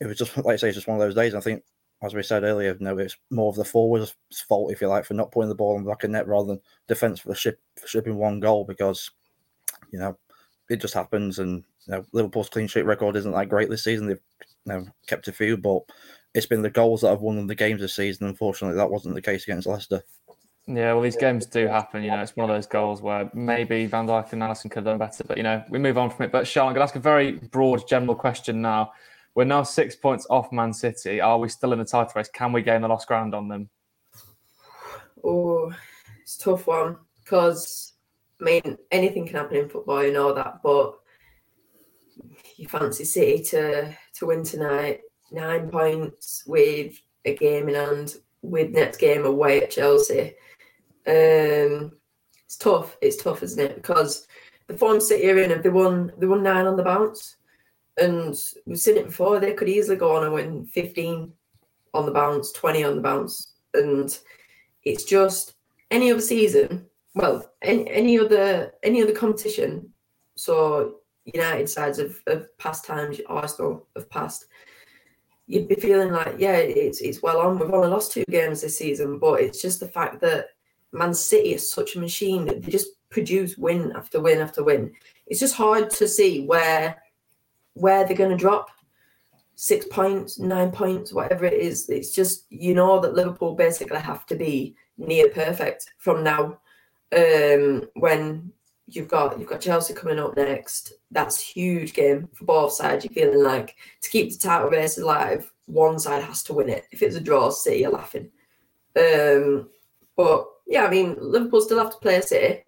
it 0.00 0.06
was 0.06 0.18
just 0.18 0.36
like 0.36 0.54
I 0.54 0.56
say, 0.56 0.68
it's 0.68 0.76
just 0.76 0.88
one 0.88 1.00
of 1.00 1.06
those 1.06 1.14
days. 1.14 1.34
I 1.34 1.40
think, 1.40 1.62
as 2.02 2.14
we 2.14 2.22
said 2.22 2.42
earlier, 2.42 2.76
you 2.78 2.84
know, 2.84 2.98
it's 2.98 3.16
more 3.30 3.48
of 3.48 3.56
the 3.56 3.64
forwards' 3.64 4.14
fault, 4.46 4.70
if 4.70 4.80
you 4.80 4.88
like, 4.88 5.06
for 5.06 5.14
not 5.14 5.32
putting 5.32 5.48
the 5.48 5.54
ball 5.54 5.76
in 5.78 5.84
the 5.84 5.90
back 5.90 6.04
of 6.04 6.10
net 6.10 6.28
rather 6.28 6.48
than 6.48 6.60
defense 6.88 7.20
for 7.20 7.28
the 7.28 7.34
ship 7.34 7.58
for 7.80 7.86
shipping 7.86 8.16
one 8.16 8.38
goal 8.38 8.64
because, 8.64 9.10
you 9.90 9.98
know, 9.98 10.18
it 10.68 10.80
just 10.80 10.94
happens. 10.94 11.38
And 11.38 11.64
you 11.86 11.94
know, 11.94 12.04
Liverpool's 12.12 12.48
clean 12.48 12.66
sheet 12.66 12.84
record 12.84 13.16
isn't 13.16 13.32
that 13.32 13.48
great 13.48 13.70
this 13.70 13.84
season. 13.84 14.06
They've 14.06 14.20
you 14.66 14.72
know, 14.72 14.86
kept 15.06 15.28
a 15.28 15.32
few, 15.32 15.56
but 15.56 15.82
it's 16.34 16.46
been 16.46 16.62
the 16.62 16.70
goals 16.70 17.00
that 17.00 17.10
have 17.10 17.20
won 17.20 17.36
them 17.36 17.46
the 17.46 17.54
games 17.54 17.80
this 17.80 17.94
season. 17.94 18.26
Unfortunately, 18.26 18.76
that 18.76 18.90
wasn't 18.90 19.14
the 19.14 19.22
case 19.22 19.44
against 19.44 19.66
Leicester. 19.66 20.02
Yeah, 20.68 20.94
well, 20.94 21.02
these 21.02 21.16
games 21.16 21.46
do 21.46 21.68
happen. 21.68 22.02
You 22.02 22.10
know, 22.10 22.20
it's 22.20 22.34
one 22.34 22.50
of 22.50 22.56
those 22.56 22.66
goals 22.66 23.00
where 23.00 23.30
maybe 23.34 23.86
Van 23.86 24.06
Dijk 24.06 24.32
and 24.32 24.42
Alisson 24.42 24.64
could 24.64 24.84
have 24.84 24.84
done 24.84 24.98
better, 24.98 25.22
but 25.22 25.36
you 25.36 25.44
know, 25.44 25.62
we 25.70 25.78
move 25.78 25.96
on 25.96 26.10
from 26.10 26.24
it. 26.26 26.32
But 26.32 26.46
Charlotte, 26.46 26.70
I'm 26.70 26.74
going 26.74 26.80
to 26.80 26.90
ask 26.90 26.96
a 26.96 27.00
very 27.00 27.32
broad, 27.32 27.86
general 27.88 28.16
question 28.16 28.60
now. 28.60 28.92
We're 29.36 29.44
now 29.44 29.62
six 29.62 29.94
points 29.94 30.26
off 30.28 30.50
Man 30.50 30.72
City. 30.72 31.20
Are 31.20 31.38
we 31.38 31.48
still 31.48 31.72
in 31.72 31.78
the 31.78 31.84
title 31.84 32.12
race? 32.16 32.28
Can 32.32 32.52
we 32.52 32.62
gain 32.62 32.80
the 32.80 32.88
lost 32.88 33.06
ground 33.06 33.34
on 33.34 33.48
them? 33.48 33.68
Oh, 35.22 35.72
it's 36.20 36.36
a 36.36 36.40
tough 36.40 36.66
one 36.66 36.96
because 37.22 37.92
I 38.40 38.44
mean 38.44 38.78
anything 38.90 39.26
can 39.26 39.36
happen 39.36 39.56
in 39.56 39.68
football, 39.68 40.04
you 40.04 40.12
know 40.12 40.32
that, 40.34 40.62
but 40.62 40.98
you 42.56 42.68
fancy 42.68 43.04
City 43.04 43.42
to 43.44 43.94
to 44.14 44.26
win 44.26 44.42
tonight 44.42 45.00
nine 45.30 45.68
points 45.68 46.44
with 46.46 47.00
a 47.24 47.34
game 47.34 47.68
in 47.68 47.74
hand 47.74 48.16
with 48.42 48.70
next 48.70 48.98
game 48.98 49.26
away 49.26 49.62
at 49.62 49.70
Chelsea. 49.70 50.34
Um, 51.06 51.92
it's 52.44 52.56
tough. 52.56 52.96
It's 53.00 53.22
tough, 53.22 53.42
isn't 53.42 53.64
it? 53.64 53.76
Because 53.76 54.26
the 54.66 54.76
form 54.76 55.00
City 55.00 55.30
are 55.30 55.38
in, 55.38 55.60
they 55.62 55.68
won, 55.68 56.12
they 56.18 56.26
won 56.26 56.42
nine 56.42 56.66
on 56.66 56.76
the 56.76 56.82
bounce, 56.82 57.36
and 57.96 58.36
we've 58.66 58.78
seen 58.78 58.96
it 58.96 59.06
before. 59.06 59.40
They 59.40 59.52
could 59.52 59.68
easily 59.68 59.96
go 59.96 60.14
on 60.14 60.24
and 60.24 60.32
win 60.32 60.66
fifteen 60.66 61.32
on 61.94 62.06
the 62.06 62.12
bounce, 62.12 62.52
twenty 62.52 62.84
on 62.84 62.96
the 62.96 63.02
bounce, 63.02 63.54
and 63.74 64.16
it's 64.84 65.04
just 65.04 65.54
any 65.90 66.10
other 66.10 66.20
season. 66.20 66.86
Well, 67.16 67.50
any, 67.62 67.90
any 67.90 68.18
other 68.20 68.74
any 68.84 69.02
other 69.02 69.12
competition. 69.12 69.90
So 70.36 71.00
United 71.24 71.68
sides 71.68 71.98
of, 71.98 72.22
of 72.28 72.56
past 72.58 72.84
times, 72.84 73.20
Arsenal 73.28 73.88
of 73.96 74.08
past 74.08 74.46
you'd 75.46 75.68
be 75.68 75.76
feeling 75.76 76.12
like, 76.12 76.36
yeah, 76.38 76.56
it's 76.56 77.00
it's 77.00 77.22
well 77.22 77.40
on. 77.40 77.58
We've 77.58 77.72
only 77.72 77.88
lost 77.88 78.12
two 78.12 78.24
games 78.28 78.60
this 78.60 78.78
season, 78.78 79.18
but 79.18 79.40
it's 79.40 79.62
just 79.62 79.80
the 79.80 79.88
fact 79.88 80.20
that 80.20 80.50
Man 80.92 81.14
City 81.14 81.54
is 81.54 81.70
such 81.70 81.96
a 81.96 82.00
machine 82.00 82.44
that 82.46 82.62
they 82.62 82.70
just 82.70 82.88
produce 83.10 83.56
win 83.56 83.92
after 83.96 84.20
win 84.20 84.40
after 84.40 84.62
win. 84.62 84.92
It's 85.26 85.40
just 85.40 85.54
hard 85.54 85.90
to 85.90 86.08
see 86.08 86.44
where 86.44 87.02
where 87.74 88.06
they're 88.06 88.16
going 88.16 88.30
to 88.30 88.36
drop 88.36 88.70
six 89.54 89.86
points, 89.86 90.38
nine 90.38 90.70
points, 90.70 91.12
whatever 91.12 91.44
it 91.44 91.54
is. 91.54 91.88
It's 91.88 92.14
just 92.14 92.46
you 92.50 92.74
know 92.74 93.00
that 93.00 93.14
Liverpool 93.14 93.54
basically 93.54 94.00
have 94.00 94.26
to 94.26 94.36
be 94.36 94.74
near 94.98 95.28
perfect 95.28 95.92
from 95.98 96.24
now. 96.24 96.58
Um, 97.14 97.88
when 97.94 98.52
you've 98.88 99.08
got 99.08 99.38
you've 99.38 99.48
got 99.48 99.60
Chelsea 99.60 99.94
coming 99.94 100.18
up 100.18 100.36
next, 100.36 100.94
that's 101.10 101.40
huge 101.40 101.92
game 101.94 102.28
for 102.32 102.44
both 102.44 102.72
sides. 102.72 103.04
You're 103.04 103.12
feeling 103.12 103.44
like 103.44 103.76
to 104.02 104.10
keep 104.10 104.32
the 104.32 104.38
title 104.38 104.70
race 104.70 104.98
alive, 104.98 105.50
one 105.66 105.98
side 105.98 106.22
has 106.22 106.42
to 106.44 106.52
win 106.52 106.68
it. 106.68 106.84
If 106.90 107.02
it's 107.02 107.16
a 107.16 107.20
draw, 107.20 107.50
City 107.50 107.84
are 107.86 107.90
laughing. 107.90 108.30
Um, 108.96 109.68
but 110.16 110.46
yeah, 110.66 110.84
I 110.84 110.90
mean 110.90 111.16
Liverpool 111.20 111.60
still 111.60 111.78
have 111.78 111.92
to 111.92 111.98
play 111.98 112.20
City. 112.20 112.64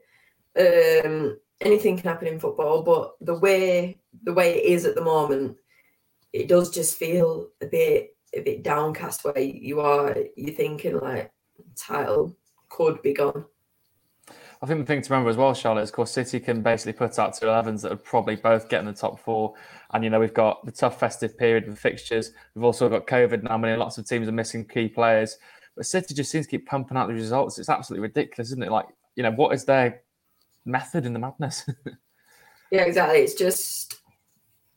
Um, 0.59 1.39
anything 1.61 1.97
can 1.97 2.09
happen 2.09 2.29
in 2.29 2.41
football, 2.41 2.83
but 2.83 3.15
the 3.21 3.39
way 3.39 3.99
the 4.25 4.33
way 4.33 4.59
it 4.59 4.65
is 4.65 4.85
at 4.85 4.95
the 4.95 5.05
moment, 5.05 5.57
it 6.33 6.49
does 6.49 6.71
just 6.71 6.97
feel 6.97 7.49
a 7.61 7.67
bit 7.67 8.17
a 8.35 8.41
bit 8.41 8.63
downcast. 8.63 9.25
Where 9.25 9.39
you 9.39 9.81
are, 9.81 10.17
you're 10.37 10.55
thinking 10.55 10.99
like 10.99 11.33
title 11.77 12.37
could 12.69 13.01
be 13.03 13.15
gone. 13.15 13.45
I 14.61 14.67
think 14.67 14.81
the 14.81 14.87
thing 14.87 15.03
to 15.03 15.11
remember 15.13 15.31
as 15.31 15.37
well, 15.37 15.55
Charlotte, 15.55 15.83
is 15.83 15.91
of 15.91 15.95
course 15.95 16.11
City 16.11 16.41
can 16.41 16.63
basically 16.63 16.93
put 16.93 17.19
out 17.19 17.35
two 17.35 17.47
11s 17.47 17.83
that 17.83 17.91
would 17.91 18.05
probably 18.05 18.37
both 18.37 18.69
get 18.69 18.81
in 18.81 18.87
the 18.87 18.93
top 18.93 19.21
four. 19.21 19.55
And 19.93 20.03
you 20.03 20.11
know 20.11 20.19
we've 20.19 20.35
got 20.35 20.65
the 20.65 20.73
tough 20.73 20.99
festive 20.99 21.39
period 21.39 21.67
with 21.67 21.79
fixtures. 21.79 22.33
We've 22.55 22.65
also 22.65 22.89
got 22.89 23.07
COVID 23.07 23.45
now, 23.45 23.57
meaning 23.57 23.79
lots 23.79 23.99
of 23.99 24.09
teams 24.09 24.29
are 24.29 24.33
missing 24.33 24.65
key 24.65 24.89
players. 24.89 25.39
But 25.77 25.87
City 25.87 26.13
just 26.13 26.31
seems 26.31 26.47
to 26.47 26.51
keep 26.51 26.67
pumping 26.67 26.97
out 26.97 27.07
the 27.07 27.15
results. 27.15 27.59
It's 27.59 27.69
absolutely 27.69 28.09
ridiculous, 28.09 28.49
isn't 28.49 28.63
it? 28.63 28.73
Like 28.73 28.87
you 29.15 29.23
know 29.23 29.33
what 29.33 29.55
is 29.55 29.65
their 29.65 30.03
method 30.65 31.07
in 31.07 31.13
the 31.13 31.19
madness? 31.21 31.69
yeah, 32.71 32.83
exactly. 32.83 33.19
It's 33.19 33.35
just 33.35 34.01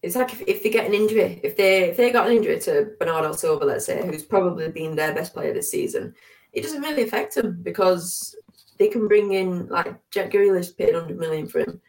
it's 0.04 0.16
like 0.16 0.34
if, 0.34 0.42
if 0.48 0.64
they 0.64 0.70
get 0.70 0.88
an 0.88 0.94
injury, 0.94 1.40
if 1.44 1.58
they 1.58 1.90
if 1.90 1.98
they 1.98 2.12
got 2.12 2.28
an 2.28 2.38
injury 2.38 2.60
to 2.62 2.92
Bernardo 3.00 3.34
Silva, 3.34 3.66
let's 3.66 3.86
say, 3.86 4.06
who's 4.06 4.24
probably 4.24 4.70
been 4.70 4.96
their 4.96 5.14
best 5.14 5.34
player 5.34 5.54
this 5.54 5.72
season, 5.72 6.14
it 6.54 6.62
doesn't 6.62 6.82
really 6.82 7.04
affect 7.04 7.36
them 7.36 7.60
because 7.62 8.36
they 8.82 8.88
can 8.88 9.08
bring 9.08 9.34
in 9.34 9.68
like 9.68 9.94
Jack 10.10 10.32
Grealish 10.32 10.76
paid 10.76 10.96
100 10.96 11.20
million 11.20 11.46
for 11.46 11.60
him. 11.60 11.80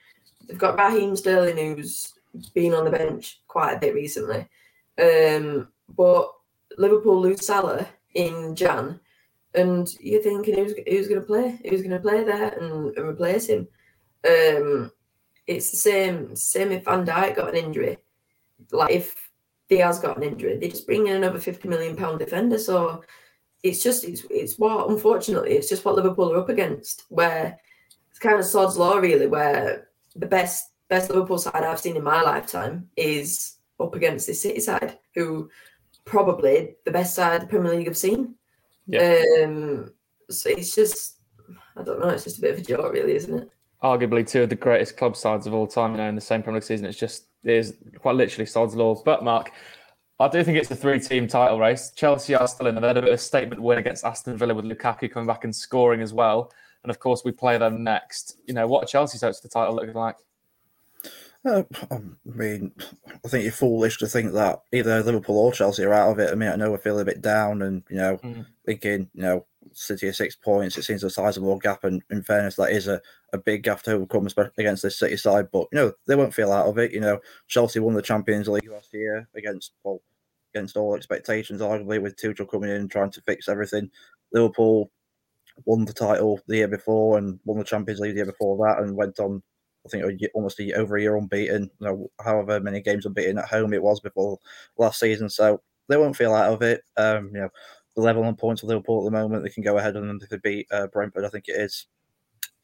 They've 0.47 0.59
got 0.59 0.79
Raheem 0.79 1.17
Sterling 1.17 1.57
who's 1.57 2.13
been 2.53 2.75
on 2.75 2.85
the 2.85 2.91
bench 2.91 3.41
quite 3.49 3.73
a 3.73 3.81
bit 3.81 3.95
recently. 3.95 4.47
Um, 5.01 5.69
but 5.97 6.31
Liverpool 6.77 7.19
lose 7.19 7.47
Salah 7.47 7.89
in 8.15 8.55
Jan, 8.55 9.01
and 9.55 9.89
you're 10.01 10.23
thinking 10.23 10.55
who's 10.55 10.75
who's 10.87 11.09
going 11.09 11.23
to 11.23 11.27
play? 11.27 11.59
Who's 11.65 11.81
going 11.81 11.93
to 11.93 11.99
play 11.99 12.25
there 12.25 12.49
and, 12.59 12.95
and 12.95 13.09
replace 13.09 13.47
him? 13.47 13.67
Um, 14.29 14.93
it's 15.47 15.71
the 15.71 15.79
same 15.79 16.37
same 16.37 16.73
if 16.73 16.85
Van 16.85 17.07
Dijk 17.07 17.37
got 17.37 17.49
an 17.49 17.65
injury. 17.65 17.97
Like 18.71 18.93
if 18.93 19.31
Dias 19.71 19.99
got 19.99 20.19
an 20.19 20.25
injury, 20.25 20.59
they 20.59 20.69
just 20.69 20.87
bring 20.87 21.07
in 21.07 21.17
another 21.17 21.39
50 21.39 21.69
million 21.69 21.97
pound 21.97 22.19
defender. 22.19 22.59
So 22.59 23.03
it's 23.63 23.83
just 23.83 24.05
it's 24.05 24.25
it's 24.31 24.59
what 24.59 24.91
unfortunately 24.91 25.53
it's 25.53 25.69
just 25.69 25.85
what 25.85 25.95
Liverpool 25.95 26.33
are 26.33 26.39
up 26.39 26.49
against. 26.49 27.05
Where 27.09 27.59
it's 28.11 28.19
kind 28.19 28.39
of 28.39 28.45
sod's 28.45 28.77
law 28.77 28.97
really, 28.97 29.27
where 29.27 29.89
the 30.17 30.27
best 30.27 30.71
best 30.89 31.11
Liverpool 31.11 31.39
side 31.39 31.65
I've 31.65 31.81
seen 31.81 31.97
in 31.97 32.03
my 32.03 32.23
lifetime 32.23 32.89
is 32.97 33.57
up 33.81 33.95
against 33.95 34.27
this 34.27 34.43
City 34.43 34.61
side, 34.61 34.99
who 35.15 35.49
probably 36.05 36.77
the 36.85 36.91
best 36.91 37.15
side 37.15 37.43
the 37.43 37.47
Premier 37.47 37.75
League 37.75 37.87
have 37.87 37.97
seen. 37.97 38.35
Yeah. 38.87 39.23
Um, 39.43 39.93
so 40.29 40.51
it's 40.51 40.75
just 40.75 41.19
I 41.77 41.83
don't 41.83 42.01
know, 42.01 42.09
it's 42.09 42.25
just 42.25 42.39
a 42.39 42.41
bit 42.41 42.55
of 42.55 42.59
a 42.59 42.63
joke, 42.63 42.93
really, 42.93 43.15
isn't 43.15 43.39
it? 43.39 43.51
Arguably 43.83 44.27
two 44.27 44.43
of 44.43 44.49
the 44.49 44.57
greatest 44.57 44.97
club 44.97 45.17
sides 45.17 45.47
of 45.47 45.55
all 45.55 45.67
time, 45.67 45.93
you 45.93 45.99
know, 45.99 46.09
in 46.09 46.15
the 46.15 46.21
same 46.21 46.43
Premier 46.43 46.61
League 46.61 46.65
season. 46.65 46.87
It's 46.87 46.99
just 46.99 47.27
it 47.45 47.53
is 47.53 47.77
quite 47.99 48.15
literally 48.17 48.47
sod's 48.47 48.75
law. 48.75 49.01
But 49.03 49.25
Mark, 49.25 49.53
I 50.23 50.29
do 50.29 50.45
think 50.45 50.57
it's 50.57 50.71
a 50.71 50.77
three-team 50.77 51.27
title 51.27 51.59
race. 51.59 51.91
Chelsea 51.97 52.35
are 52.37 52.47
still 52.47 52.69
in. 52.69 52.77
They 52.77 52.87
had 52.87 52.97
a 52.97 53.03
bit 53.03 53.11
of 53.11 53.15
a 53.15 53.19
statement 53.19 53.61
win 53.61 53.79
against 53.79 54.05
Aston 54.05 54.37
Villa 54.37 54.55
with 54.55 54.65
Lukaku 54.65 55.11
coming 55.11 55.27
back 55.27 55.43
and 55.43 55.55
scoring 55.55 56.01
as 56.01 56.15
well. 56.15 56.53
And 56.85 56.91
of 56.91 57.01
course, 57.01 57.23
we 57.25 57.33
play 57.33 57.59
them 57.59 57.83
next. 57.83 58.39
You 58.47 58.55
know, 58.55 58.69
what 58.69 58.85
are 58.85 58.87
Chelsea's 58.87 59.23
hopes 59.23 59.41
for 59.41 59.49
the 59.49 59.53
title 59.53 59.75
looking 59.75 59.95
like? 59.95 60.17
Uh, 61.45 61.65
I 61.91 61.99
mean, 62.25 62.71
I 63.25 63.29
think 63.29 63.43
you're 63.43 63.53
foolish 63.53 63.99
to 63.99 64.07
think 64.07 64.33
that 64.33 64.63
either 64.73 65.03
Liverpool 65.03 65.39
or 65.39 65.53
Chelsea 65.53 65.83
are 65.83 65.93
out 65.93 66.13
of 66.13 66.21
it. 66.21 66.31
I 66.31 66.37
mean, 66.37 66.51
I 66.51 66.57
know 66.57 66.71
we're 66.71 66.79
feeling 66.79 67.03
a 67.03 67.07
bit 67.07 67.21
down, 67.21 67.63
and 67.63 67.83
you 67.91 67.97
know, 67.97 68.19
mm. 68.19 68.47
thinking, 68.65 69.11
you 69.15 69.23
know, 69.23 69.45
City 69.73 70.07
are 70.07 70.13
six 70.13 70.37
points. 70.37 70.79
It 70.79 70.85
seems 70.85 71.03
a 71.03 71.11
sizable 71.11 71.59
gap, 71.59 71.83
and 71.83 72.01
in 72.11 72.23
fairness, 72.23 72.55
that 72.57 72.71
is 72.71 72.87
a, 72.87 73.01
a 73.33 73.39
big 73.39 73.65
gap 73.65 73.83
to 73.83 73.93
overcome, 73.93 74.27
especially 74.27 74.53
against 74.59 74.85
this 74.85 74.99
City 74.99 75.17
side. 75.17 75.49
But 75.51 75.67
you 75.73 75.79
know, 75.79 75.93
they 76.07 76.15
won't 76.15 76.35
feel 76.35 76.53
out 76.53 76.67
of 76.67 76.79
it. 76.79 76.93
You 76.93 77.01
know, 77.01 77.19
Chelsea 77.49 77.81
won 77.81 77.95
the 77.95 78.03
Champions 78.03 78.47
League 78.47 78.71
last 78.71 78.95
year 78.95 79.29
against 79.35 79.73
well, 79.83 80.01
against 80.55 80.77
all 80.77 80.95
expectations, 80.95 81.61
arguably 81.61 82.01
with 82.01 82.17
Tuchel 82.17 82.49
coming 82.49 82.71
in 82.71 82.77
and 82.77 82.91
trying 82.91 83.11
to 83.11 83.23
fix 83.23 83.49
everything. 83.49 83.91
Liverpool 84.33 84.91
won 85.65 85.85
the 85.85 85.93
title 85.93 86.41
the 86.47 86.57
year 86.57 86.69
before 86.69 87.19
and 87.19 87.39
won 87.45 87.59
the 87.59 87.65
Champions 87.65 88.01
League 88.01 88.13
the 88.13 88.19
year 88.19 88.27
before 88.27 88.57
that, 88.67 88.83
and 88.83 88.97
went 88.97 89.19
on. 89.19 89.43
I 89.85 89.89
think 89.89 90.05
almost 90.35 90.61
a, 90.61 90.73
over 90.75 90.97
a 90.97 91.03
year 91.03 91.17
unbeaten. 91.17 91.71
You 91.81 91.87
know, 91.87 92.11
however 92.25 92.61
many 92.61 92.81
games 92.81 93.05
unbeaten 93.05 93.39
at 93.39 93.49
home 93.49 93.73
it 93.75 93.83
was 93.83 94.01
before 94.01 94.39
last 94.79 95.01
season, 95.01 95.29
so 95.29 95.61
they 95.89 95.97
won't 95.97 96.17
feel 96.17 96.35
out 96.35 96.53
of 96.53 96.63
it. 96.63 96.83
Um, 96.97 97.31
you 97.35 97.41
know, 97.41 97.49
the 97.95 98.03
level 98.03 98.25
on 98.25 98.37
points 98.37 98.63
with 98.63 98.69
Liverpool 98.69 99.01
at 99.01 99.05
the 99.05 99.19
moment, 99.19 99.43
they 99.43 99.51
can 99.51 99.63
go 99.63 99.79
ahead 99.79 99.97
and 99.97 100.23
if 100.23 100.29
they 100.29 100.39
beat 100.39 100.67
uh, 100.71 100.87
Brentford, 100.87 101.25
I 101.25 101.29
think 101.29 101.49
it 101.49 101.61
is 101.61 101.87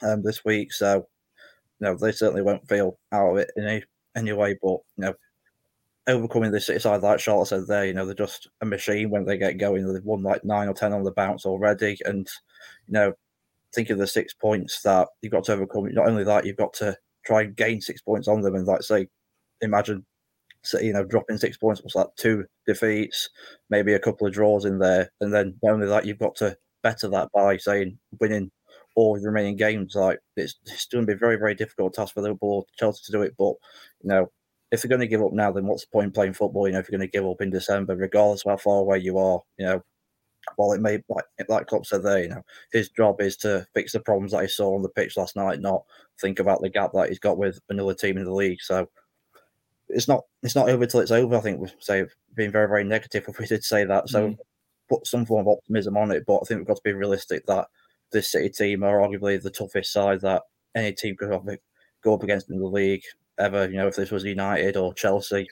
um, 0.02 0.22
this 0.22 0.44
week. 0.44 0.72
So, 0.72 1.08
no, 1.80 1.96
they 1.96 2.12
certainly 2.12 2.42
won't 2.42 2.68
feel 2.68 2.98
out 3.12 3.32
of 3.32 3.38
it 3.38 3.50
in 3.56 3.66
any, 3.66 3.84
any 4.16 4.32
way. 4.32 4.56
But 4.62 4.78
you 4.96 5.04
know, 5.04 5.14
overcoming 6.08 6.50
the 6.50 6.60
City 6.60 6.80
side, 6.80 7.02
like 7.02 7.20
Charlotte 7.20 7.46
said 7.46 7.66
there, 7.66 7.86
you 7.86 7.92
know, 7.92 8.06
they're 8.06 8.14
just 8.14 8.48
a 8.60 8.66
machine 8.66 9.10
when 9.10 9.24
they 9.24 9.36
get 9.36 9.58
going. 9.58 9.86
They've 9.92 10.04
won 10.04 10.22
like 10.22 10.44
nine 10.44 10.68
or 10.68 10.74
ten 10.74 10.92
on 10.92 11.04
the 11.04 11.12
bounce 11.12 11.46
already, 11.46 11.98
and 12.04 12.28
you 12.86 12.92
know, 12.92 13.12
think 13.74 13.90
of 13.90 13.98
the 13.98 14.06
six 14.06 14.34
points 14.34 14.82
that 14.82 15.08
you've 15.22 15.32
got 15.32 15.44
to 15.44 15.52
overcome. 15.52 15.92
Not 15.92 16.08
only 16.08 16.24
that, 16.24 16.46
you've 16.46 16.56
got 16.56 16.72
to 16.74 16.96
try 17.24 17.42
and 17.42 17.56
gain 17.56 17.80
six 17.80 18.00
points 18.00 18.26
on 18.26 18.40
them, 18.40 18.54
and 18.54 18.66
like 18.66 18.82
say, 18.82 19.08
imagine, 19.60 20.04
you 20.80 20.92
know, 20.92 21.04
dropping 21.04 21.36
six 21.38 21.56
points 21.58 21.82
was 21.82 21.94
like 21.94 22.08
two 22.16 22.44
defeats, 22.66 23.28
maybe 23.70 23.92
a 23.94 23.98
couple 23.98 24.26
of 24.26 24.32
draws 24.32 24.64
in 24.64 24.78
there, 24.78 25.10
and 25.20 25.32
then 25.32 25.54
not 25.62 25.74
only 25.74 25.86
that, 25.86 26.06
you've 26.06 26.18
got 26.18 26.34
to 26.36 26.56
better 26.82 27.08
that 27.08 27.28
by 27.32 27.56
saying 27.56 27.98
winning 28.20 28.50
all 28.96 29.14
the 29.14 29.26
remaining 29.26 29.56
games. 29.56 29.94
Like 29.94 30.20
it's, 30.36 30.56
it's 30.66 30.86
going 30.86 31.04
to 31.04 31.06
be 31.06 31.16
a 31.16 31.18
very, 31.18 31.36
very 31.36 31.54
difficult 31.54 31.94
task 31.94 32.14
for 32.14 32.22
Liverpool, 32.22 32.66
Chelsea 32.78 33.02
to 33.06 33.12
do 33.12 33.22
it, 33.22 33.34
but 33.38 33.54
you 34.02 34.08
know 34.08 34.32
if 34.70 34.82
they're 34.82 34.88
going 34.88 35.00
to 35.00 35.06
give 35.06 35.22
up 35.22 35.32
now, 35.32 35.50
then 35.50 35.66
what's 35.66 35.84
the 35.84 35.90
point 35.90 36.14
playing 36.14 36.34
football? 36.34 36.66
You 36.66 36.74
know, 36.74 36.80
if 36.80 36.88
you're 36.88 36.98
going 36.98 37.08
to 37.08 37.12
give 37.12 37.26
up 37.26 37.40
in 37.40 37.50
December, 37.50 37.96
regardless 37.96 38.44
of 38.44 38.50
how 38.50 38.56
far 38.58 38.80
away 38.80 38.98
you 38.98 39.18
are, 39.18 39.40
you 39.58 39.66
know, 39.66 39.82
while 40.56 40.72
it 40.72 40.80
may 40.80 41.02
like 41.08 41.24
like 41.48 41.66
Klopp 41.66 41.86
said 41.86 42.02
there, 42.02 42.22
you 42.22 42.28
know, 42.28 42.42
his 42.72 42.88
job 42.90 43.20
is 43.20 43.36
to 43.38 43.66
fix 43.74 43.92
the 43.92 44.00
problems 44.00 44.32
that 44.32 44.42
he 44.42 44.48
saw 44.48 44.74
on 44.74 44.82
the 44.82 44.88
pitch 44.88 45.16
last 45.16 45.36
night, 45.36 45.60
not 45.60 45.84
think 46.20 46.38
about 46.38 46.60
the 46.60 46.70
gap 46.70 46.92
that 46.94 47.08
he's 47.08 47.18
got 47.18 47.38
with 47.38 47.60
another 47.68 47.94
team 47.94 48.16
in 48.16 48.24
the 48.24 48.32
league. 48.32 48.60
So 48.60 48.88
it's 49.88 50.08
not 50.08 50.24
it's 50.42 50.56
not 50.56 50.68
over 50.68 50.86
till 50.86 51.00
it's 51.00 51.10
over. 51.10 51.36
I 51.36 51.40
think 51.40 51.60
we 51.60 51.68
say 51.80 52.04
being 52.34 52.52
very 52.52 52.68
very 52.68 52.84
negative 52.84 53.24
if 53.28 53.38
we 53.38 53.46
did 53.46 53.64
say 53.64 53.84
that. 53.84 54.08
So 54.08 54.28
mm. 54.28 54.38
put 54.88 55.06
some 55.06 55.26
form 55.26 55.46
of 55.46 55.58
optimism 55.58 55.96
on 55.96 56.10
it, 56.10 56.24
but 56.26 56.38
I 56.38 56.44
think 56.44 56.60
we've 56.60 56.68
got 56.68 56.76
to 56.76 56.82
be 56.84 56.92
realistic 56.92 57.46
that 57.46 57.68
this 58.12 58.30
City 58.30 58.48
team 58.48 58.82
are 58.82 59.00
arguably 59.00 59.40
the 59.40 59.50
toughest 59.50 59.92
side 59.92 60.20
that 60.22 60.42
any 60.74 60.92
team 60.92 61.16
could 61.16 61.30
go 62.02 62.14
up 62.14 62.22
against 62.22 62.50
in 62.50 62.58
the 62.58 62.66
league 62.66 63.02
ever. 63.38 63.68
You 63.68 63.78
know, 63.78 63.88
if 63.88 63.96
this 63.96 64.10
was 64.10 64.24
United 64.24 64.76
or 64.76 64.94
Chelsea, 64.94 65.48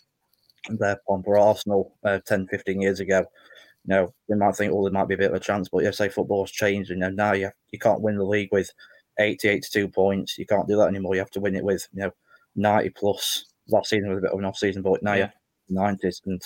their 0.69 1.01
pomp 1.07 1.27
or 1.27 1.39
Arsenal 1.39 1.95
uh, 2.05 2.19
10, 2.27 2.49
15 2.49 2.81
years 2.81 3.01
ago, 3.01 3.21
you 3.21 3.95
know, 3.95 4.15
they 4.29 4.37
might 4.37 4.57
think, 4.57 4.73
oh, 4.73 4.83
there 4.83 4.93
might 4.93 5.09
be 5.09 5.15
a 5.15 5.19
bit 5.19 5.31
of 5.31 5.37
a 5.37 5.41
chance. 5.41 5.69
But 5.69 5.85
yeah, 5.85 5.91
say 5.91 6.09
football's 6.09 6.51
changed, 6.51 6.91
and 6.91 7.01
you 7.01 7.09
know, 7.09 7.11
now 7.11 7.33
you 7.33 7.51
you 7.71 7.79
can't 7.79 8.01
win 8.01 8.17
the 8.17 8.25
league 8.25 8.51
with 8.53 8.71
80, 9.19 9.49
82 9.49 9.89
points. 9.89 10.39
You 10.39 10.47
can't 10.47 10.69
do 10.69 10.77
that 10.77 10.89
anymore. 10.89 11.15
You 11.15 11.21
have 11.21 11.31
to 11.31 11.41
win 11.41 11.57
it 11.57 11.65
with 11.65 11.87
you 11.93 12.03
know 12.03 12.11
90 12.57 12.91
plus. 12.91 13.47
Last 13.69 13.91
season 13.91 14.11
was 14.11 14.19
a 14.19 14.23
bit 14.23 14.33
of 14.33 14.39
an 14.39 14.45
off 14.45 14.59
season, 14.59 14.83
but 14.83 15.03
now 15.03 15.15
yeah. 15.15 15.31
you 15.69 15.77
90s, 15.77 16.23
and 16.27 16.43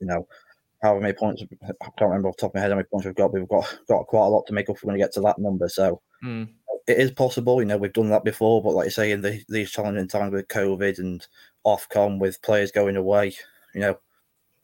you 0.00 0.06
know, 0.06 0.26
however 0.82 1.00
many 1.00 1.14
points 1.14 1.42
I 1.62 1.66
can't 1.66 2.10
remember 2.10 2.28
off 2.28 2.36
the 2.36 2.42
top 2.42 2.50
of 2.50 2.54
my 2.56 2.60
head 2.60 2.70
how 2.70 2.76
many 2.76 2.88
points 2.90 3.06
we've 3.06 3.14
got. 3.14 3.32
We've 3.32 3.48
got 3.48 3.78
got 3.88 4.06
quite 4.06 4.26
a 4.26 4.28
lot 4.28 4.46
to 4.46 4.52
make 4.52 4.68
up 4.68 4.80
going 4.80 4.98
to 4.98 5.02
get 5.02 5.12
to 5.14 5.20
that 5.22 5.38
number. 5.38 5.68
So. 5.68 6.02
Mm 6.22 6.48
it 6.86 6.98
is 6.98 7.10
possible. 7.10 7.60
You 7.60 7.66
know, 7.66 7.76
we've 7.76 7.92
done 7.92 8.10
that 8.10 8.24
before, 8.24 8.62
but 8.62 8.74
like 8.74 8.86
I 8.86 8.90
say, 8.90 9.10
in 9.10 9.22
the, 9.22 9.42
these 9.48 9.70
challenging 9.70 10.08
times 10.08 10.32
with 10.32 10.48
COVID 10.48 10.98
and 10.98 11.26
AFCON, 11.66 12.18
with 12.18 12.42
players 12.42 12.70
going 12.70 12.96
away, 12.96 13.34
you 13.74 13.80
know, 13.80 13.98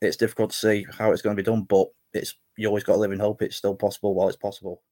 it's 0.00 0.16
difficult 0.16 0.50
to 0.50 0.56
see 0.56 0.86
how 0.98 1.12
it's 1.12 1.22
going 1.22 1.36
to 1.36 1.42
be 1.42 1.46
done. 1.46 1.62
But 1.62 1.88
it's 2.12 2.34
you 2.56 2.68
always 2.68 2.84
got 2.84 2.94
to 2.94 2.98
live 2.98 3.12
in 3.12 3.20
hope. 3.20 3.42
It's 3.42 3.56
still 3.56 3.74
possible 3.74 4.14
while 4.14 4.28
it's 4.28 4.36
possible. 4.36 4.82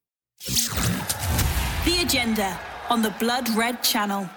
The 1.85 2.03
agenda 2.03 2.59
on 2.88 3.03
the 3.03 3.14
Blood 3.19 3.49
Red 3.51 3.83
Channel. 3.83 4.29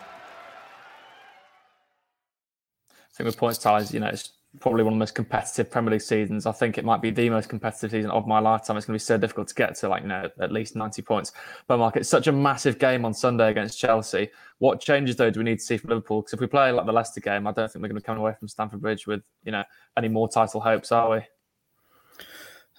I 2.90 3.14
think 3.14 3.26
with 3.26 3.38
points 3.38 3.58
ties, 3.60 3.94
you 3.94 4.00
know, 4.00 4.08
it's 4.08 4.32
probably 4.60 4.84
one 4.84 4.94
of 4.94 4.98
the 4.98 5.00
most 5.00 5.16
competitive 5.16 5.72
Premier 5.72 5.92
League 5.92 6.02
seasons. 6.02 6.46
I 6.46 6.52
think 6.52 6.78
it 6.78 6.84
might 6.84 7.02
be 7.02 7.10
the 7.10 7.30
most 7.30 7.48
competitive 7.48 7.92
season 7.92 8.12
of 8.12 8.28
my 8.28 8.40
lifetime. 8.40 8.76
It's 8.76 8.86
going 8.86 8.98
to 8.98 9.04
be 9.04 9.06
so 9.06 9.18
difficult 9.18 9.48
to 9.48 9.56
get 9.56 9.76
to 9.76 9.90
like 9.90 10.02
you 10.02 10.10
know 10.10 10.30
at 10.40 10.52
least 10.52 10.76
ninety 10.76 11.02
points. 11.02 11.32
But 11.68 11.78
Mark, 11.78 11.96
it's 11.96 12.10
such 12.10 12.28
a 12.28 12.32
massive 12.32 12.78
game 12.78 13.06
on 13.06 13.14
Sunday 13.14 13.50
against 13.50 13.80
Chelsea. 13.80 14.30
What 14.60 14.82
changes 14.82 15.16
though 15.16 15.30
do 15.30 15.40
we 15.40 15.46
need 15.46 15.60
to 15.60 15.66
see 15.66 15.78
from 15.78 15.90
Liverpool? 15.90 16.22
Because 16.22 16.34
if 16.34 16.40
we 16.40 16.48
play 16.48 16.72
like 16.72 16.86
the 16.86 16.92
Leicester 16.92 17.22
game, 17.22 17.48
I 17.48 17.52
don't 17.52 17.72
think 17.72 17.82
we're 17.82 17.90
going 17.90 18.02
to 18.02 18.06
come 18.06 18.18
away 18.18 18.34
from 18.38 18.48
Stamford 18.48 18.82
Bridge 18.82 19.08
with 19.08 19.22
you 19.44 19.52
know 19.52 19.64
any 19.98 20.10
more 20.10 20.28
title 20.28 20.60
hopes, 20.60 20.92
are 20.92 21.10
we? 21.12 21.22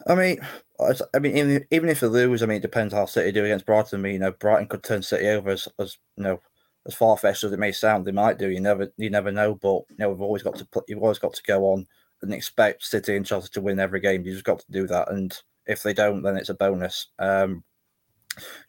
I 0.07 0.15
mean, 0.15 0.41
I 1.15 1.19
mean, 1.19 1.37
even, 1.37 1.67
even 1.71 1.89
if 1.89 2.01
they 2.01 2.09
lose, 2.09 2.43
I 2.43 2.47
mean, 2.47 2.57
it 2.57 2.63
depends 2.63 2.93
how 2.93 3.07
City 3.07 3.33
do 3.33 3.45
against 3.45 3.67
Brighton. 3.67 4.01
I 4.01 4.03
mean, 4.03 4.13
you 4.15 4.19
know, 4.19 4.33
Brighton 4.33 4.67
could 4.67 4.83
turn 4.83 5.03
City 5.03 5.29
over 5.29 5.51
as, 5.51 5.69
as 5.79 5.97
you 6.17 6.25
know, 6.25 6.41
as 6.87 6.95
far 6.95 7.17
fetched 7.17 7.45
as 7.45 7.53
it 7.53 7.59
may 7.59 7.73
sound, 7.73 8.05
they 8.05 8.13
might 8.13 8.39
do. 8.39 8.49
You 8.51 8.61
never, 8.61 8.93
you 8.97 9.11
never 9.11 9.31
know. 9.33 9.55
But 9.55 9.83
you 9.91 9.97
know, 9.99 10.11
we've 10.11 10.21
always 10.21 10.43
got 10.43 10.57
to 10.57 10.65
put, 10.67 10.85
you've 10.89 11.03
always 11.03 11.19
got 11.19 11.35
to 11.35 11.43
go 11.43 11.65
on 11.67 11.87
and 12.23 12.33
expect 12.33 12.85
City 12.85 13.17
and 13.17 13.27
Chelsea 13.27 13.49
to 13.53 13.61
win 13.61 13.81
every 13.81 14.01
game. 14.01 14.25
You 14.25 14.33
just 14.33 14.45
got 14.45 14.61
to 14.61 14.73
do 14.73 14.87
that, 14.89 15.11
and 15.11 15.37
if 15.67 15.83
they 15.83 15.93
don't, 15.93 16.23
then 16.23 16.37
it's 16.37 16.49
a 16.49 16.55
bonus. 16.55 17.09
Um, 17.19 17.65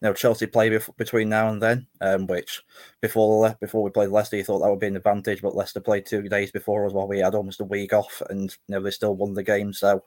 know, 0.01 0.13
Chelsea 0.13 0.45
play 0.45 0.69
bef- 0.69 0.95
between 0.97 1.29
now 1.29 1.49
and 1.49 1.61
then, 1.61 1.87
um, 2.01 2.27
which 2.27 2.61
before 3.01 3.47
the 3.47 3.57
before 3.59 3.81
we 3.81 3.89
played 3.89 4.09
Leicester, 4.09 4.37
you 4.37 4.43
thought 4.43 4.59
that 4.59 4.69
would 4.69 4.79
be 4.79 4.87
an 4.87 4.97
advantage, 4.97 5.41
but 5.41 5.55
Leicester 5.55 5.79
played 5.79 6.05
two 6.05 6.23
days 6.23 6.51
before 6.51 6.85
us 6.85 6.93
while 6.93 7.07
We 7.07 7.19
had 7.19 7.35
almost 7.35 7.61
a 7.61 7.65
week 7.65 7.93
off, 7.93 8.21
and 8.29 8.51
you 8.67 8.75
know 8.75 8.81
they 8.81 8.91
still 8.91 9.15
won 9.15 9.33
the 9.33 9.43
game. 9.43 9.73
So, 9.73 10.03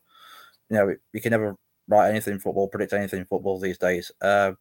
you 0.71 0.77
know, 0.77 0.95
you 1.13 1.21
can 1.21 1.31
never 1.31 1.57
write 1.89 2.11
anything 2.11 2.35
in 2.35 2.41
football, 2.41 2.69
predict 2.69 2.93
anything 2.93 3.21
in 3.21 3.27
football 3.27 3.59
these 3.59 3.79
days. 3.79 4.11
Uh, 4.21 4.53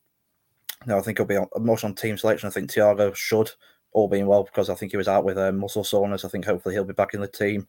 no, 0.86 0.98
I 0.98 1.02
think 1.02 1.20
it'll 1.20 1.28
be 1.28 1.38
on, 1.38 1.48
much 1.60 1.84
on 1.84 1.96
team 1.96 2.18
selection. 2.18 2.48
I 2.48 2.52
think 2.52 2.72
Thiago 2.72 3.16
should, 3.16 3.52
all 3.92 4.08
being 4.08 4.28
well, 4.28 4.44
because 4.44 4.70
I 4.70 4.76
think 4.76 4.92
he 4.92 4.98
was 4.98 5.08
out 5.08 5.26
with 5.26 5.38
um, 5.38 5.60
muscle 5.60 5.84
soreness. 5.84 6.26
I 6.26 6.30
think 6.30 6.46
hopefully 6.46 6.76
he'll 6.76 6.84
be 6.84 6.94
back 6.94 7.14
in 7.14 7.22
the 7.22 7.28
team. 7.28 7.68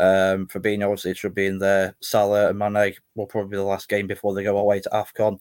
Um, 0.00 0.46
Fabinho 0.46 0.84
obviously 0.84 1.10
it 1.10 1.16
should 1.16 1.34
be 1.34 1.46
in 1.46 1.58
there. 1.58 1.96
Salah 2.00 2.48
and 2.48 2.58
Mane 2.58 2.94
will 3.16 3.26
probably 3.26 3.50
be 3.50 3.56
the 3.56 3.64
last 3.64 3.88
game 3.88 4.06
before 4.06 4.34
they 4.34 4.44
go 4.44 4.56
away 4.56 4.80
to 4.80 4.90
AFCON. 4.90 5.38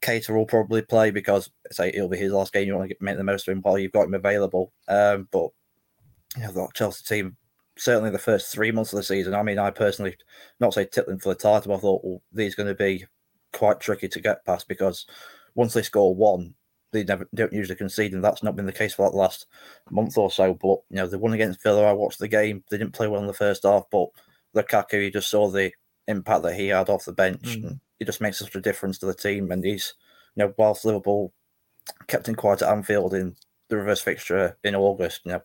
Keita 0.00 0.30
will 0.34 0.46
probably 0.46 0.82
play 0.82 1.10
because 1.10 1.50
say 1.72 1.88
it'll 1.88 2.08
be 2.08 2.18
his 2.18 2.32
last 2.32 2.52
game. 2.52 2.68
You 2.68 2.76
want 2.76 2.90
to 2.90 2.96
make 3.00 3.16
the 3.16 3.24
most 3.24 3.48
of 3.48 3.52
him 3.52 3.62
while 3.62 3.78
you've 3.78 3.92
got 3.92 4.04
him 4.04 4.14
available. 4.14 4.72
Um, 4.86 5.28
but 5.30 5.48
you 6.36 6.42
know, 6.42 6.52
the 6.52 6.68
Chelsea 6.74 7.04
team 7.04 7.36
certainly 7.76 8.10
the 8.10 8.18
first 8.18 8.52
three 8.52 8.70
months 8.70 8.92
of 8.92 8.98
the 8.98 9.02
season. 9.02 9.34
I 9.34 9.42
mean, 9.42 9.58
I 9.58 9.70
personally 9.70 10.16
not 10.60 10.74
say 10.74 10.84
tip 10.84 11.06
them 11.06 11.18
for 11.18 11.30
the 11.30 11.34
title. 11.34 11.74
I 11.74 11.78
thought 11.78 12.04
well, 12.04 12.22
these 12.32 12.54
going 12.54 12.68
to 12.68 12.74
be 12.74 13.06
quite 13.52 13.80
tricky 13.80 14.08
to 14.08 14.20
get 14.20 14.44
past 14.44 14.68
because 14.68 15.06
once 15.54 15.74
they 15.74 15.82
score 15.82 16.14
one, 16.14 16.54
they 16.92 17.04
never 17.04 17.28
don't 17.34 17.52
usually 17.52 17.76
concede, 17.76 18.12
and 18.12 18.24
that's 18.24 18.42
not 18.42 18.56
been 18.56 18.66
the 18.66 18.72
case 18.72 18.94
for 18.94 19.04
like 19.04 19.12
the 19.12 19.18
last 19.18 19.46
month 19.90 20.16
or 20.16 20.30
so. 20.30 20.54
But 20.54 20.78
you 20.90 20.96
know, 20.96 21.06
they 21.06 21.16
won 21.16 21.32
against 21.32 21.62
Villa. 21.62 21.84
I 21.84 21.92
watched 21.92 22.18
the 22.18 22.28
game. 22.28 22.64
They 22.70 22.78
didn't 22.78 22.94
play 22.94 23.08
well 23.08 23.20
in 23.20 23.26
the 23.26 23.32
first 23.32 23.64
half, 23.64 23.84
but 23.90 24.08
Lukaku, 24.54 25.04
you 25.04 25.10
just 25.10 25.30
saw 25.30 25.48
the 25.48 25.72
impact 26.06 26.42
that 26.42 26.54
he 26.54 26.68
had 26.68 26.88
off 26.88 27.04
the 27.04 27.12
bench. 27.12 27.42
Mm. 27.42 27.66
And 27.66 27.80
it 28.00 28.04
just 28.04 28.20
makes 28.20 28.38
such 28.38 28.54
a 28.54 28.60
difference 28.60 28.98
to 28.98 29.06
the 29.06 29.14
team. 29.14 29.50
And 29.50 29.64
he's, 29.64 29.94
you 30.36 30.44
know, 30.44 30.54
whilst 30.56 30.84
Liverpool 30.84 31.32
kept 32.06 32.28
him 32.28 32.34
quiet 32.34 32.62
at 32.62 32.70
Anfield 32.70 33.14
in 33.14 33.36
the 33.68 33.76
reverse 33.76 34.00
fixture 34.00 34.56
in 34.64 34.74
August, 34.74 35.22
you 35.24 35.32
know, 35.32 35.42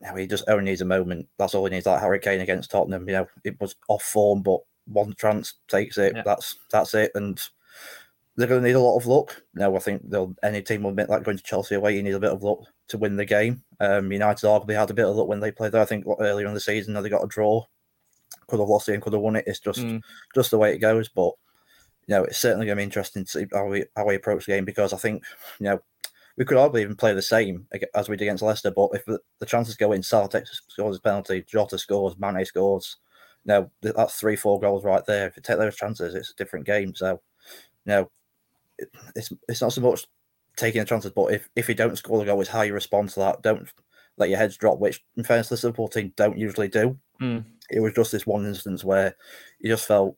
now 0.00 0.16
he 0.16 0.26
just 0.26 0.44
only 0.48 0.64
needs 0.64 0.80
a 0.80 0.86
moment. 0.86 1.28
That's 1.38 1.54
all 1.54 1.64
he 1.64 1.70
needs. 1.70 1.86
Like 1.86 2.00
Harry 2.00 2.18
Kane 2.18 2.40
against 2.40 2.70
Tottenham, 2.70 3.08
you 3.08 3.14
know, 3.14 3.28
it 3.44 3.60
was 3.60 3.76
off 3.88 4.02
form, 4.02 4.42
but 4.42 4.60
one 4.86 5.14
chance 5.16 5.54
takes 5.68 5.96
it. 5.98 6.14
Yeah. 6.16 6.22
That's 6.24 6.56
that's 6.70 6.94
it. 6.94 7.12
And 7.14 7.40
they're 8.36 8.48
going 8.48 8.62
to 8.62 8.66
need 8.66 8.76
a 8.76 8.80
lot 8.80 8.96
of 8.96 9.06
luck. 9.06 9.42
Now, 9.54 9.76
I 9.76 9.78
think 9.78 10.08
they'll 10.08 10.34
any 10.42 10.62
team 10.62 10.82
will 10.82 10.90
admit 10.90 11.08
that 11.08 11.24
going 11.24 11.36
to 11.36 11.42
Chelsea 11.42 11.74
away, 11.74 11.94
you 11.94 12.02
need 12.02 12.14
a 12.14 12.20
bit 12.20 12.32
of 12.32 12.42
luck 12.42 12.60
to 12.88 12.98
win 12.98 13.16
the 13.16 13.24
game. 13.24 13.62
Um, 13.80 14.10
United 14.10 14.46
arguably 14.46 14.74
had 14.74 14.90
a 14.90 14.94
bit 14.94 15.06
of 15.06 15.16
luck 15.16 15.28
when 15.28 15.40
they 15.40 15.52
played 15.52 15.72
there. 15.72 15.82
I 15.82 15.86
think 15.86 16.06
earlier 16.20 16.46
in 16.46 16.54
the 16.54 16.60
season, 16.60 16.94
they 16.94 17.08
got 17.08 17.24
a 17.24 17.28
draw, 17.28 17.64
could 18.46 18.60
have 18.60 18.68
lost 18.68 18.88
it 18.88 18.94
and 18.94 19.02
could 19.02 19.12
have 19.12 19.22
won 19.22 19.36
it. 19.36 19.44
It's 19.46 19.60
just 19.60 19.80
mm. 19.80 20.00
just 20.34 20.50
the 20.50 20.58
way 20.58 20.72
it 20.72 20.78
goes. 20.78 21.08
But 21.08 21.32
you 22.06 22.14
know, 22.14 22.24
it's 22.24 22.38
certainly 22.38 22.66
going 22.66 22.76
to 22.76 22.80
be 22.80 22.84
interesting 22.84 23.24
to 23.24 23.30
see 23.30 23.46
how 23.52 23.66
we 23.66 23.84
how 23.96 24.06
we 24.06 24.14
approach 24.14 24.46
the 24.46 24.52
game 24.52 24.64
because 24.64 24.92
I 24.92 24.96
think 24.96 25.22
you 25.60 25.64
know 25.64 25.82
we 26.36 26.44
could 26.44 26.56
probably 26.56 26.82
even 26.82 26.96
play 26.96 27.12
the 27.14 27.22
same 27.22 27.66
as 27.94 28.08
we 28.08 28.16
did 28.16 28.24
against 28.24 28.42
Leicester. 28.42 28.70
But 28.70 28.90
if 28.94 29.04
the, 29.04 29.18
the 29.38 29.46
chances 29.46 29.76
go 29.76 29.92
in, 29.92 30.02
Salah 30.02 30.30
scores 30.68 30.96
a 30.96 31.00
penalty, 31.00 31.44
Jota 31.46 31.78
scores, 31.78 32.18
Mane 32.18 32.44
scores. 32.44 32.96
You 33.44 33.52
know, 33.52 33.70
that's 33.82 34.18
three, 34.18 34.36
four 34.36 34.60
goals 34.60 34.84
right 34.84 35.04
there. 35.04 35.26
If 35.26 35.36
you 35.36 35.42
take 35.42 35.58
those 35.58 35.76
chances, 35.76 36.14
it's 36.14 36.30
a 36.30 36.36
different 36.36 36.64
game. 36.64 36.94
So, 36.94 37.20
you 37.84 37.92
know, 37.92 38.10
it's 39.14 39.32
it's 39.48 39.60
not 39.60 39.72
so 39.72 39.80
much 39.80 40.06
taking 40.56 40.80
the 40.80 40.86
chances, 40.86 41.12
but 41.12 41.32
if, 41.32 41.48
if 41.56 41.68
you 41.68 41.74
don't 41.74 41.96
score 41.96 42.18
the 42.18 42.24
goal, 42.24 42.40
it's 42.40 42.50
how 42.50 42.62
you 42.62 42.74
respond 42.74 43.08
to 43.10 43.20
that. 43.20 43.42
Don't 43.42 43.68
let 44.18 44.28
your 44.28 44.38
heads 44.38 44.56
drop, 44.56 44.78
which 44.78 45.02
in 45.16 45.24
fairness, 45.24 45.48
the 45.48 45.54
Liverpool 45.56 45.88
team 45.88 46.12
don't 46.16 46.38
usually 46.38 46.68
do. 46.68 46.98
Mm. 47.20 47.44
It 47.70 47.80
was 47.80 47.94
just 47.94 48.12
this 48.12 48.26
one 48.26 48.44
instance 48.44 48.84
where 48.84 49.16
you 49.60 49.70
just 49.70 49.86
felt 49.86 50.16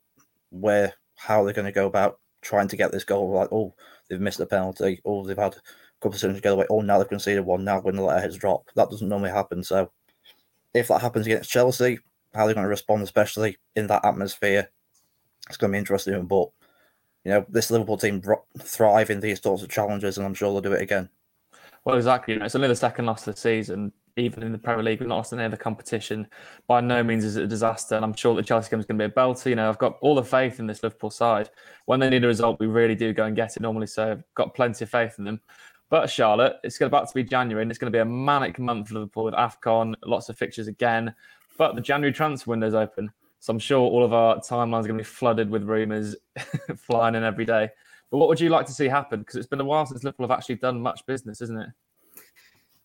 where 0.49 0.93
how 1.15 1.43
they're 1.43 1.53
going 1.53 1.65
to 1.65 1.71
go 1.71 1.87
about 1.87 2.19
trying 2.41 2.67
to 2.67 2.77
get 2.77 2.91
this 2.91 3.03
goal. 3.03 3.31
Like, 3.31 3.49
oh, 3.51 3.73
they've 4.09 4.19
missed 4.19 4.39
a 4.39 4.45
penalty. 4.45 5.01
Oh, 5.05 5.25
they've 5.25 5.37
had 5.37 5.53
a 5.53 5.61
couple 6.01 6.15
of 6.15 6.19
seconds 6.19 6.37
to 6.37 6.41
get 6.41 6.53
away. 6.53 6.65
Oh, 6.69 6.81
now 6.81 6.97
they've 6.97 7.07
conceded 7.07 7.45
one. 7.45 7.63
Now 7.63 7.77
we're 7.77 7.83
going 7.83 7.95
to 7.95 8.03
let 8.03 8.15
our 8.15 8.21
heads 8.21 8.37
drop. 8.37 8.69
That 8.75 8.89
doesn't 8.89 9.07
normally 9.07 9.31
happen. 9.31 9.63
So 9.63 9.91
if 10.73 10.89
that 10.89 11.01
happens 11.01 11.25
against 11.25 11.49
Chelsea, 11.49 11.99
how 12.33 12.45
they're 12.45 12.53
going 12.53 12.65
to 12.65 12.69
respond, 12.69 13.03
especially 13.03 13.57
in 13.75 13.87
that 13.87 14.03
atmosphere, 14.03 14.69
it's 15.47 15.57
going 15.57 15.71
to 15.71 15.75
be 15.75 15.79
interesting. 15.79 16.25
But 16.25 16.49
you 17.25 17.31
know, 17.31 17.45
this 17.49 17.71
Liverpool 17.71 17.97
team 17.97 18.21
thrive 18.59 19.09
in 19.09 19.19
these 19.19 19.41
sorts 19.41 19.63
of 19.63 19.69
challenges, 19.69 20.17
and 20.17 20.25
I'm 20.25 20.35
sure 20.35 20.51
they'll 20.51 20.61
do 20.61 20.73
it 20.73 20.81
again. 20.81 21.09
Well, 21.83 21.97
exactly. 21.97 22.35
It's 22.35 22.55
only 22.55 22.67
the 22.67 22.75
second 22.75 23.05
loss 23.05 23.27
of 23.27 23.35
the 23.35 23.41
season. 23.41 23.91
Even 24.17 24.43
in 24.43 24.53
the 24.53 24.57
Premier 24.57 24.83
League, 24.83 25.01
we've 25.01 25.09
not 25.09 25.17
lost 25.17 25.33
any 25.33 25.43
other 25.43 25.57
competition. 25.57 26.27
By 26.67 26.79
no 26.79 27.03
means 27.03 27.25
is 27.25 27.35
it 27.35 27.43
a 27.43 27.47
disaster, 27.47 27.95
and 27.95 28.05
I'm 28.05 28.13
sure 28.13 28.33
the 28.33 28.43
Chelsea 28.43 28.69
game 28.69 28.79
is 28.79 28.85
going 28.85 28.97
to 28.97 29.07
be 29.07 29.11
a 29.11 29.13
belter. 29.13 29.47
You 29.47 29.55
know, 29.55 29.67
I've 29.67 29.77
got 29.77 29.97
all 30.01 30.15
the 30.15 30.23
faith 30.23 30.59
in 30.59 30.67
this 30.67 30.83
Liverpool 30.83 31.09
side. 31.09 31.49
When 31.85 31.99
they 31.99 32.09
need 32.09 32.23
a 32.23 32.27
result, 32.27 32.59
we 32.59 32.67
really 32.67 32.95
do 32.95 33.11
go 33.11 33.25
and 33.25 33.35
get 33.35 33.57
it 33.57 33.61
normally. 33.61 33.87
So 33.87 34.11
I've 34.11 34.23
got 34.35 34.53
plenty 34.53 34.85
of 34.85 34.89
faith 34.89 35.15
in 35.17 35.25
them. 35.25 35.41
But 35.89 36.09
Charlotte, 36.09 36.57
it's 36.63 36.79
about 36.79 37.07
to 37.09 37.13
be 37.13 37.23
January, 37.23 37.61
and 37.61 37.71
it's 37.71 37.77
going 37.77 37.91
to 37.91 37.95
be 37.95 38.01
a 38.01 38.05
manic 38.05 38.57
month 38.57 38.87
for 38.87 38.95
Liverpool 38.95 39.25
with 39.25 39.33
AFCON, 39.33 39.95
lots 40.05 40.29
of 40.29 40.37
fixtures 40.37 40.67
again. 40.67 41.13
But 41.57 41.75
the 41.75 41.81
January 41.81 42.13
transfer 42.13 42.51
window 42.51 42.67
is 42.67 42.73
open. 42.73 43.11
So 43.45 43.53
I'm 43.53 43.59
sure 43.59 43.77
all 43.77 44.03
of 44.03 44.11
our 44.11 44.37
timelines 44.37 44.85
are 44.85 44.87
going 44.87 44.97
to 44.97 45.03
be 45.03 45.03
flooded 45.03 45.51
with 45.51 45.65
rumours 45.65 46.15
flying 46.77 47.13
in 47.13 47.23
every 47.23 47.45
day. 47.45 47.69
But 48.09 48.17
what 48.17 48.27
would 48.27 48.39
you 48.39 48.49
like 48.49 48.65
to 48.65 48.71
see 48.71 48.87
happen? 48.87 49.19
Because 49.19 49.35
it's 49.35 49.45
been 49.45 49.61
a 49.61 49.63
while 49.63 49.85
since 49.85 50.03
Liverpool 50.03 50.27
have 50.27 50.35
actually 50.35 50.55
done 50.55 50.81
much 50.81 51.05
business, 51.05 51.41
isn't 51.41 51.59
it? 51.59 51.69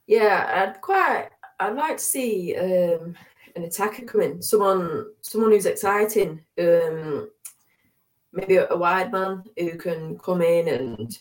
Yeah, 0.07 0.51
I'd 0.68 0.83
quite. 0.83 1.31
I'd 1.61 1.77
like 1.77 1.96
to 1.96 2.05
see 2.05 2.55
um, 2.59 3.16
an 3.57 3.62
attacker 3.62 4.05
come 4.05 4.20
in. 4.20 4.42
Someone, 4.42 5.07
someone 5.23 5.51
who's 5.51 5.64
exciting. 5.64 6.42
Um, 6.59 7.31
maybe 8.35 8.57
a, 8.57 8.77
wide 8.77 9.12
man 9.12 9.44
who 9.57 9.79
can 9.79 10.18
come 10.18 10.42
in 10.42 10.68
and 10.68 11.18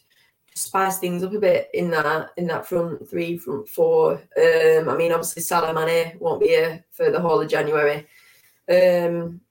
spice 0.54 0.98
things 0.98 1.24
up 1.24 1.34
a 1.34 1.40
bit 1.40 1.70
in 1.74 1.90
that 1.92 2.32
in 2.36 2.46
that 2.48 2.66
front 2.66 3.10
three, 3.10 3.38
front 3.38 3.70
four. 3.70 4.16
Um, 4.38 4.90
I 4.90 4.98
mean, 4.98 5.14
obviously 5.14 5.44
Salah 5.44 5.74
Mane 5.74 6.18
won't 6.20 6.42
be 6.42 6.50
here 6.50 6.84
for 6.92 7.10
the 7.10 7.22
whole 7.22 7.40
of 7.40 7.48
January. 7.48 8.06
Um, 8.70 9.42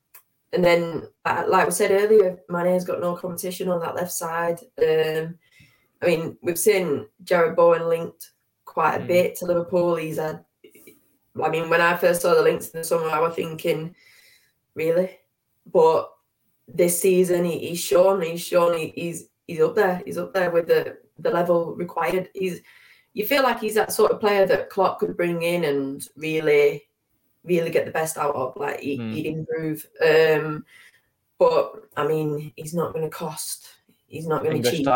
and 0.51 0.63
then, 0.63 1.03
uh, 1.25 1.43
like 1.47 1.67
we 1.67 1.71
said 1.71 1.91
earlier, 1.91 2.39
Mane's 2.49 2.85
got 2.85 3.01
no 3.01 3.15
competition 3.15 3.69
on 3.69 3.79
that 3.81 3.95
left 3.95 4.11
side. 4.11 4.59
Um, 4.81 5.35
I 6.01 6.05
mean, 6.05 6.37
we've 6.41 6.57
seen 6.57 7.07
Jarrod 7.23 7.55
Bowen 7.55 7.87
linked 7.87 8.31
quite 8.65 8.95
a 8.95 8.99
mm. 8.99 9.07
bit 9.07 9.35
to 9.35 9.45
Liverpool. 9.45 9.95
He's 9.95 10.17
had, 10.17 10.43
I 11.43 11.49
mean, 11.49 11.69
when 11.69 11.81
I 11.81 11.95
first 11.97 12.21
saw 12.21 12.33
the 12.33 12.41
links 12.41 12.69
in 12.69 12.79
the 12.79 12.83
summer, 12.83 13.09
I 13.09 13.19
was 13.19 13.35
thinking, 13.35 13.95
really? 14.73 15.17
But 15.71 16.09
this 16.67 16.99
season, 16.99 17.45
he, 17.45 17.59
he's 17.59 17.83
shown, 17.83 18.21
he's 18.21 18.41
shown 18.41 18.77
he, 18.77 18.93
he's 18.95 19.29
he's 19.47 19.61
up 19.61 19.75
there. 19.75 20.01
He's 20.05 20.17
up 20.17 20.33
there 20.33 20.51
with 20.51 20.67
the 20.67 20.97
the 21.17 21.31
level 21.31 21.75
required. 21.75 22.29
He's 22.33 22.61
you 23.13 23.25
feel 23.25 23.43
like 23.43 23.59
he's 23.59 23.75
that 23.75 23.91
sort 23.91 24.11
of 24.11 24.19
player 24.19 24.45
that 24.45 24.69
Klopp 24.69 24.99
could 24.99 25.17
bring 25.17 25.41
in 25.41 25.65
and 25.65 26.07
really 26.15 26.83
really 27.43 27.69
get 27.69 27.85
the 27.85 27.91
best 27.91 28.17
out 28.17 28.35
of. 28.35 28.55
Like 28.55 28.79
he, 28.79 28.97
mm. 28.97 29.13
he'd 29.13 29.25
improve. 29.27 29.87
Um, 30.05 30.65
but 31.37 31.73
I 31.95 32.07
mean, 32.07 32.51
he's 32.55 32.73
not 32.73 32.93
going 32.93 33.05
to 33.05 33.09
cost. 33.09 33.69
He's 34.07 34.27
not 34.27 34.43
going 34.43 34.61
to 34.61 34.71
cheap. 34.71 34.87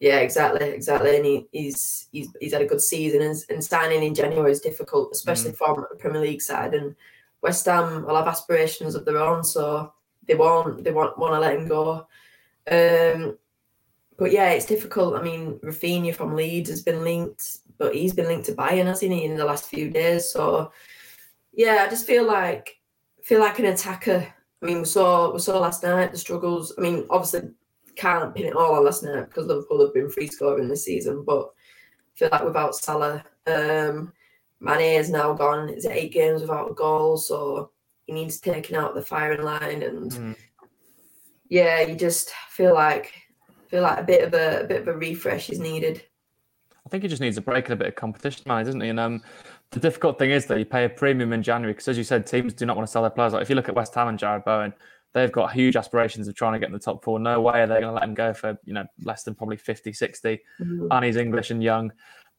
Yeah, 0.00 0.18
exactly, 0.18 0.68
exactly. 0.68 1.16
And 1.16 1.24
he, 1.24 1.46
he's 1.52 2.08
he's 2.12 2.28
he's 2.40 2.52
had 2.52 2.62
a 2.62 2.66
good 2.66 2.80
season, 2.80 3.22
and, 3.22 3.36
and 3.48 3.64
signing 3.64 4.02
in 4.02 4.14
January 4.14 4.50
is 4.50 4.60
difficult, 4.60 5.10
especially 5.12 5.52
mm. 5.52 5.56
from 5.56 5.86
a 5.90 5.96
Premier 5.96 6.20
League 6.20 6.42
side. 6.42 6.74
And 6.74 6.94
West 7.40 7.64
Ham 7.66 8.04
will 8.04 8.16
have 8.16 8.26
aspirations 8.28 8.94
of 8.94 9.04
their 9.04 9.18
own, 9.18 9.44
so 9.44 9.92
they 10.26 10.34
won't 10.34 10.84
they 10.84 10.90
won't 10.90 11.18
want 11.18 11.34
to 11.34 11.40
let 11.40 11.56
him 11.56 11.68
go. 11.68 12.06
Um, 12.70 13.38
but 14.16 14.32
yeah, 14.32 14.50
it's 14.50 14.66
difficult. 14.66 15.14
I 15.14 15.22
mean, 15.22 15.58
Raphinha 15.62 16.14
from 16.14 16.34
Leeds 16.34 16.70
has 16.70 16.82
been 16.82 17.02
linked, 17.02 17.58
but 17.78 17.94
he's 17.94 18.14
been 18.14 18.26
linked 18.26 18.46
to 18.46 18.52
Bayern, 18.52 18.86
hasn't 18.86 19.12
he, 19.12 19.24
in 19.24 19.36
the 19.36 19.44
last 19.44 19.66
few 19.66 19.90
days? 19.90 20.30
So 20.30 20.72
yeah, 21.56 21.84
I 21.86 21.90
just 21.90 22.06
feel 22.06 22.26
like 22.26 22.78
feel 23.22 23.40
like 23.40 23.58
an 23.58 23.66
attacker. 23.66 24.26
I 24.62 24.66
mean, 24.66 24.78
we 24.80 24.84
saw 24.84 25.32
we 25.32 25.38
saw 25.38 25.58
last 25.58 25.82
night 25.82 26.12
the 26.12 26.18
struggles. 26.18 26.74
I 26.76 26.80
mean, 26.80 27.06
obviously 27.10 27.50
can't 27.96 28.34
pin 28.34 28.46
it 28.46 28.56
all 28.56 28.74
on 28.74 28.84
last 28.84 29.04
night 29.04 29.28
because 29.28 29.46
Liverpool 29.46 29.80
have 29.84 29.94
been 29.94 30.10
free 30.10 30.26
scoring 30.26 30.68
this 30.68 30.84
season, 30.84 31.24
but 31.24 31.46
I 31.46 32.18
feel 32.18 32.28
like 32.32 32.44
without 32.44 32.74
Salah, 32.74 33.24
um, 33.46 34.12
Mane 34.60 34.98
is 34.98 35.10
now 35.10 35.32
gone. 35.34 35.68
It's 35.68 35.86
eight 35.86 36.12
games 36.12 36.40
without 36.40 36.70
a 36.70 36.74
goal, 36.74 37.16
so 37.16 37.70
he 38.06 38.12
needs 38.12 38.40
taking 38.40 38.76
out 38.76 38.94
the 38.94 39.02
firing 39.02 39.42
line, 39.42 39.82
and 39.82 40.10
mm. 40.10 40.36
yeah, 41.48 41.82
you 41.82 41.94
just 41.94 42.30
feel 42.50 42.74
like 42.74 43.12
feel 43.68 43.82
like 43.82 43.98
a 43.98 44.04
bit 44.04 44.24
of 44.24 44.34
a, 44.34 44.62
a, 44.62 44.64
bit 44.64 44.82
of 44.82 44.88
a 44.88 44.96
refresh 44.96 45.50
is 45.50 45.58
needed. 45.58 46.02
I 46.86 46.90
think 46.90 47.02
he 47.02 47.08
just 47.08 47.22
needs 47.22 47.38
a 47.38 47.42
break 47.42 47.64
and 47.66 47.72
a 47.72 47.76
bit 47.76 47.88
of 47.88 47.94
competition, 47.94 48.44
man, 48.46 48.64
doesn't 48.64 48.80
he? 48.80 48.88
And 48.88 49.00
um, 49.00 49.22
the 49.70 49.80
difficult 49.80 50.18
thing 50.18 50.30
is 50.30 50.46
that 50.46 50.58
you 50.58 50.64
pay 50.64 50.84
a 50.84 50.88
premium 50.88 51.32
in 51.32 51.42
January 51.42 51.72
because, 51.72 51.88
as 51.88 51.98
you 51.98 52.04
said, 52.04 52.26
teams 52.26 52.52
do 52.52 52.66
not 52.66 52.76
want 52.76 52.86
to 52.86 52.92
sell 52.92 53.02
their 53.02 53.10
players. 53.10 53.32
Like 53.32 53.42
if 53.42 53.50
you 53.50 53.56
look 53.56 53.68
at 53.68 53.74
West 53.74 53.94
Ham 53.94 54.08
and 54.08 54.18
Jarrod 54.18 54.44
Bowen, 54.44 54.72
they've 55.12 55.32
got 55.32 55.52
huge 55.52 55.76
aspirations 55.76 56.28
of 56.28 56.34
trying 56.34 56.52
to 56.52 56.58
get 56.58 56.66
in 56.66 56.72
the 56.72 56.78
top 56.78 57.02
four. 57.02 57.18
No 57.18 57.40
way 57.40 57.62
are 57.62 57.66
they 57.66 57.80
going 57.80 57.84
to 57.84 57.92
let 57.92 58.04
him 58.04 58.14
go 58.14 58.32
for 58.34 58.58
you 58.64 58.74
know 58.74 58.84
less 59.02 59.22
than 59.24 59.34
probably 59.34 59.56
50, 59.56 59.92
60. 59.92 60.40
Mm-hmm. 60.60 60.86
And 60.90 61.04
he's 61.04 61.16
English 61.16 61.50
and 61.50 61.62
young. 61.62 61.92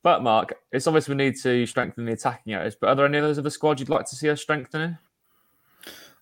But 0.04 0.22
Mark, 0.22 0.54
it's 0.72 0.86
obvious 0.86 1.10
we 1.10 1.16
need 1.16 1.36
to 1.42 1.66
strengthen 1.66 2.06
the 2.06 2.12
attacking 2.12 2.54
areas. 2.54 2.76
But 2.80 2.90
are 2.90 2.96
there 2.96 3.06
any 3.08 3.18
others 3.18 3.40
of 3.40 3.44
the 3.44 3.52
squad 3.52 3.80
you'd 3.80 3.90
like 3.90 4.06
to 4.06 4.16
see 4.16 4.30
us 4.30 4.40
strengthening? 4.40 4.98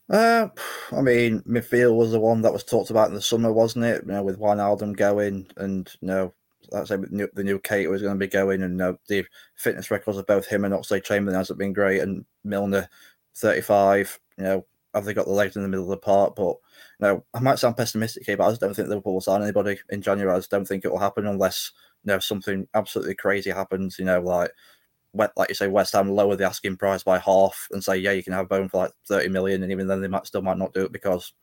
Uh, 0.09 0.47
I 0.91 1.01
mean, 1.01 1.41
midfield 1.41 1.95
was 1.95 2.11
the 2.11 2.19
one 2.19 2.41
that 2.41 2.53
was 2.53 2.63
talked 2.63 2.89
about 2.91 3.09
in 3.09 3.13
the 3.13 3.21
summer, 3.21 3.51
wasn't 3.51 3.85
it? 3.85 4.03
You 4.05 4.13
know, 4.13 4.23
with 4.23 4.39
Wijnaldum 4.39 4.95
going, 4.95 5.47
and 5.57 5.91
you 6.01 6.07
know, 6.07 6.33
that's 6.71 6.89
the 6.89 6.97
new, 6.97 7.27
the 7.33 7.43
new 7.43 7.59
Keita 7.59 7.89
was 7.89 8.01
going 8.01 8.13
to 8.13 8.19
be 8.19 8.27
going, 8.27 8.63
and 8.63 8.77
know, 8.77 8.97
the 9.07 9.25
fitness 9.55 9.91
records 9.91 10.17
of 10.17 10.27
both 10.27 10.47
him 10.47 10.65
and 10.65 10.73
Oxlade 10.73 11.03
Chamberlain 11.03 11.37
hasn't 11.37 11.59
been 11.59 11.73
great, 11.73 12.01
and 12.01 12.25
Milner, 12.43 12.89
thirty-five. 13.35 14.19
You 14.37 14.43
know, 14.43 14.65
have 14.93 15.05
they 15.05 15.13
got 15.13 15.25
the 15.25 15.31
legs 15.31 15.55
in 15.55 15.61
the 15.61 15.67
middle 15.67 15.85
of 15.85 15.91
the 15.91 15.97
park? 15.97 16.35
But 16.35 16.55
you 16.99 17.07
know, 17.07 17.23
I 17.33 17.39
might 17.39 17.59
sound 17.59 17.77
pessimistic 17.77 18.25
here, 18.25 18.37
but 18.37 18.45
I 18.45 18.51
just 18.51 18.61
don't 18.61 18.73
think 18.73 18.89
Liverpool 18.89 19.13
will 19.13 19.21
sign 19.21 19.41
anybody 19.41 19.79
in 19.89 20.01
January. 20.01 20.33
I 20.33 20.37
just 20.37 20.51
don't 20.51 20.65
think 20.65 20.85
it 20.85 20.91
will 20.91 20.99
happen 20.99 21.27
unless 21.27 21.71
you 22.03 22.13
know 22.13 22.19
something 22.19 22.67
absolutely 22.73 23.15
crazy 23.15 23.49
happens. 23.49 23.99
You 23.99 24.05
know, 24.05 24.21
like 24.21 24.51
like 25.13 25.49
you 25.49 25.55
say, 25.55 25.67
West 25.67 25.93
Ham 25.93 26.09
lower 26.09 26.35
the 26.35 26.45
asking 26.45 26.77
price 26.77 27.03
by 27.03 27.19
half 27.19 27.67
and 27.71 27.83
say, 27.83 27.97
yeah, 27.97 28.11
you 28.11 28.23
can 28.23 28.33
have 28.33 28.49
Bowen 28.49 28.69
for 28.69 28.83
like 28.83 28.91
thirty 29.05 29.29
million, 29.29 29.63
and 29.63 29.71
even 29.71 29.87
then 29.87 30.01
they 30.01 30.07
might 30.07 30.25
still 30.25 30.41
might 30.41 30.57
not 30.57 30.73
do 30.73 30.85
it 30.85 30.91
because 30.91 31.33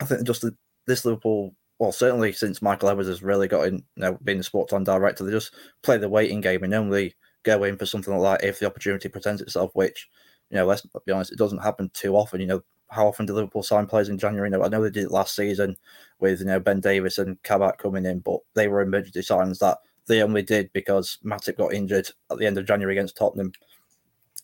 I 0.00 0.04
think 0.04 0.26
just 0.26 0.42
the, 0.42 0.54
this 0.86 1.04
Liverpool, 1.04 1.54
well, 1.78 1.92
certainly 1.92 2.32
since 2.32 2.62
Michael 2.62 2.88
Edwards 2.88 3.08
has 3.08 3.22
really 3.22 3.48
got 3.48 3.66
in, 3.66 3.74
you 3.74 3.82
know, 3.96 4.18
being 4.24 4.38
the 4.38 4.44
sporting 4.44 4.84
director, 4.84 5.24
they 5.24 5.30
just 5.30 5.54
play 5.82 5.98
the 5.98 6.08
waiting 6.08 6.40
game 6.40 6.62
and 6.62 6.74
only 6.74 7.14
go 7.42 7.64
in 7.64 7.76
for 7.76 7.86
something 7.86 8.16
like 8.16 8.40
that 8.40 8.48
if 8.48 8.58
the 8.58 8.66
opportunity 8.66 9.08
presents 9.08 9.42
itself. 9.42 9.70
Which, 9.74 10.08
you 10.50 10.56
know, 10.56 10.66
let's 10.66 10.86
be 11.04 11.12
honest, 11.12 11.32
it 11.32 11.38
doesn't 11.38 11.62
happen 11.62 11.90
too 11.92 12.16
often. 12.16 12.40
You 12.40 12.46
know, 12.46 12.62
how 12.90 13.06
often 13.06 13.26
do 13.26 13.34
Liverpool 13.34 13.62
sign 13.62 13.86
players 13.86 14.08
in 14.08 14.18
January? 14.18 14.48
You 14.48 14.56
know, 14.56 14.64
I 14.64 14.68
know 14.68 14.82
they 14.82 14.90
did 14.90 15.04
it 15.04 15.10
last 15.10 15.36
season 15.36 15.76
with 16.18 16.40
you 16.40 16.46
know 16.46 16.60
Ben 16.60 16.80
Davies 16.80 17.18
and 17.18 17.42
Kabak 17.42 17.78
coming 17.78 18.06
in, 18.06 18.20
but 18.20 18.40
they 18.54 18.68
were 18.68 18.80
emergency 18.80 19.20
signings 19.20 19.58
that 19.58 19.78
they 20.06 20.22
only 20.22 20.42
did 20.42 20.72
because 20.72 21.18
Matip 21.24 21.58
got 21.58 21.74
injured 21.74 22.08
at 22.30 22.38
the 22.38 22.46
end 22.46 22.58
of 22.58 22.66
January 22.66 22.94
against 22.94 23.16
Tottenham, 23.16 23.52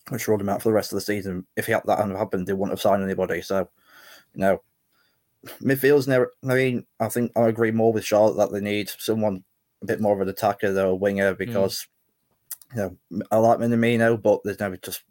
which 0.09 0.29
ruled 0.29 0.41
him 0.41 0.49
out 0.49 0.63
for 0.63 0.69
the 0.69 0.75
rest 0.75 0.93
of 0.93 0.97
the 0.97 1.03
season. 1.03 1.47
If 1.57 1.67
he 1.67 1.73
had 1.73 1.83
that 1.87 1.99
hadn't 1.99 2.17
happened, 2.17 2.47
they 2.47 2.53
wouldn't 2.53 2.73
have 2.73 2.81
signed 2.81 3.03
anybody. 3.03 3.41
So, 3.41 3.69
you 4.35 4.41
know, 4.41 4.63
midfield's 5.61 6.09
never. 6.09 6.33
I 6.45 6.55
mean, 6.55 6.87
I 7.01 7.09
think 7.09 7.33
I 7.37 7.49
agree 7.49 7.71
more 7.71 7.93
with 7.93 8.05
Charlotte 8.05 8.37
that 8.37 8.53
they 8.53 8.61
need 8.61 8.91
someone 8.99 9.45
a 9.83 9.87
bit 9.87 10.01
more 10.01 10.15
of 10.15 10.21
an 10.21 10.29
attacker, 10.29 10.73
though 10.73 10.91
a 10.91 10.95
winger, 10.95 11.35
mm. 11.35 11.39
because 11.39 11.87
mm. 12.73 12.77
you 12.77 12.83
know 13.11 13.25
I 13.31 13.37
like 13.37 13.59
Minamino, 13.59 14.21
but 14.21 14.41
there's 14.45 14.61
never 14.61 14.77
just 14.77 15.03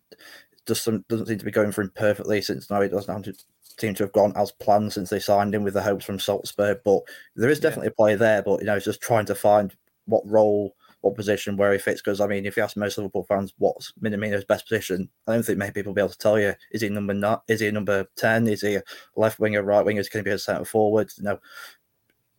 just 0.68 0.84
some, 0.84 1.04
doesn't 1.10 1.28
seem 1.28 1.40
to 1.40 1.46
be 1.46 1.52
going 1.52 1.72
for 1.72 1.82
him 1.82 1.92
perfectly 1.96 2.42
since 2.42 2.70
now 2.70 2.82
he 2.82 2.88
doesn't 2.88 3.44
seem 3.80 3.96
to 3.96 4.04
have 4.04 4.14
gone 4.14 4.34
as 4.36 4.52
planned 4.52 4.94
since 4.94 5.10
they 5.10 5.20
signed 5.20 5.56
him 5.56 5.64
with 5.64 5.74
the 5.74 5.82
hopes 5.82 6.06
from 6.06 6.20
Salzburg. 6.20 6.80
But 6.86 7.02
there 7.36 7.50
is 7.50 7.60
definitely 7.60 7.88
yeah. 7.88 7.94
a 7.94 7.96
play 7.96 8.16
there, 8.16 8.42
but 8.42 8.60
you 8.60 8.66
know, 8.66 8.76
it's 8.76 8.86
just 8.86 9.02
trying 9.02 9.26
to 9.26 9.36
find 9.36 9.76
what 10.06 10.28
role, 10.28 10.76
what 11.02 11.16
position, 11.16 11.58
where 11.58 11.74
he 11.74 11.80
fits. 11.80 12.02
Because 12.02 12.22
I 12.22 12.28
mean, 12.28 12.46
if 12.46 12.58
you 12.58 12.64
ask 12.64 12.78
most 12.78 12.98
Liverpool 12.98 13.24
fans 13.24 13.54
what's 13.58 13.92
Minamino's 14.02 14.46
best 14.46 14.68
position, 14.68 15.10
I 15.28 15.34
don't 15.34 15.44
think 15.44 15.58
many 15.58 15.72
people 15.72 15.90
will 15.90 15.96
be 15.96 16.02
able 16.02 16.10
to 16.10 16.18
tell 16.18 16.40
you. 16.40 16.54
Is 16.72 16.82
he 16.82 16.90
number 16.90 17.14
nine? 17.14 17.40
Is 17.48 17.60
he 17.60 17.70
number 17.72 18.08
ten? 18.16 18.48
Is 18.48 18.62
he 18.62 18.76
a 18.76 18.84
left 19.16 19.40
winger, 19.40 19.64
right 19.64 19.86
winger? 19.86 20.02
Is 20.02 20.08
he 20.08 20.14
going 20.14 20.24
to 20.24 20.30
be 20.30 20.34
a 20.34 20.40
centre 20.40 20.66
forward? 20.66 21.12
You 21.18 21.24
know, 21.24 21.40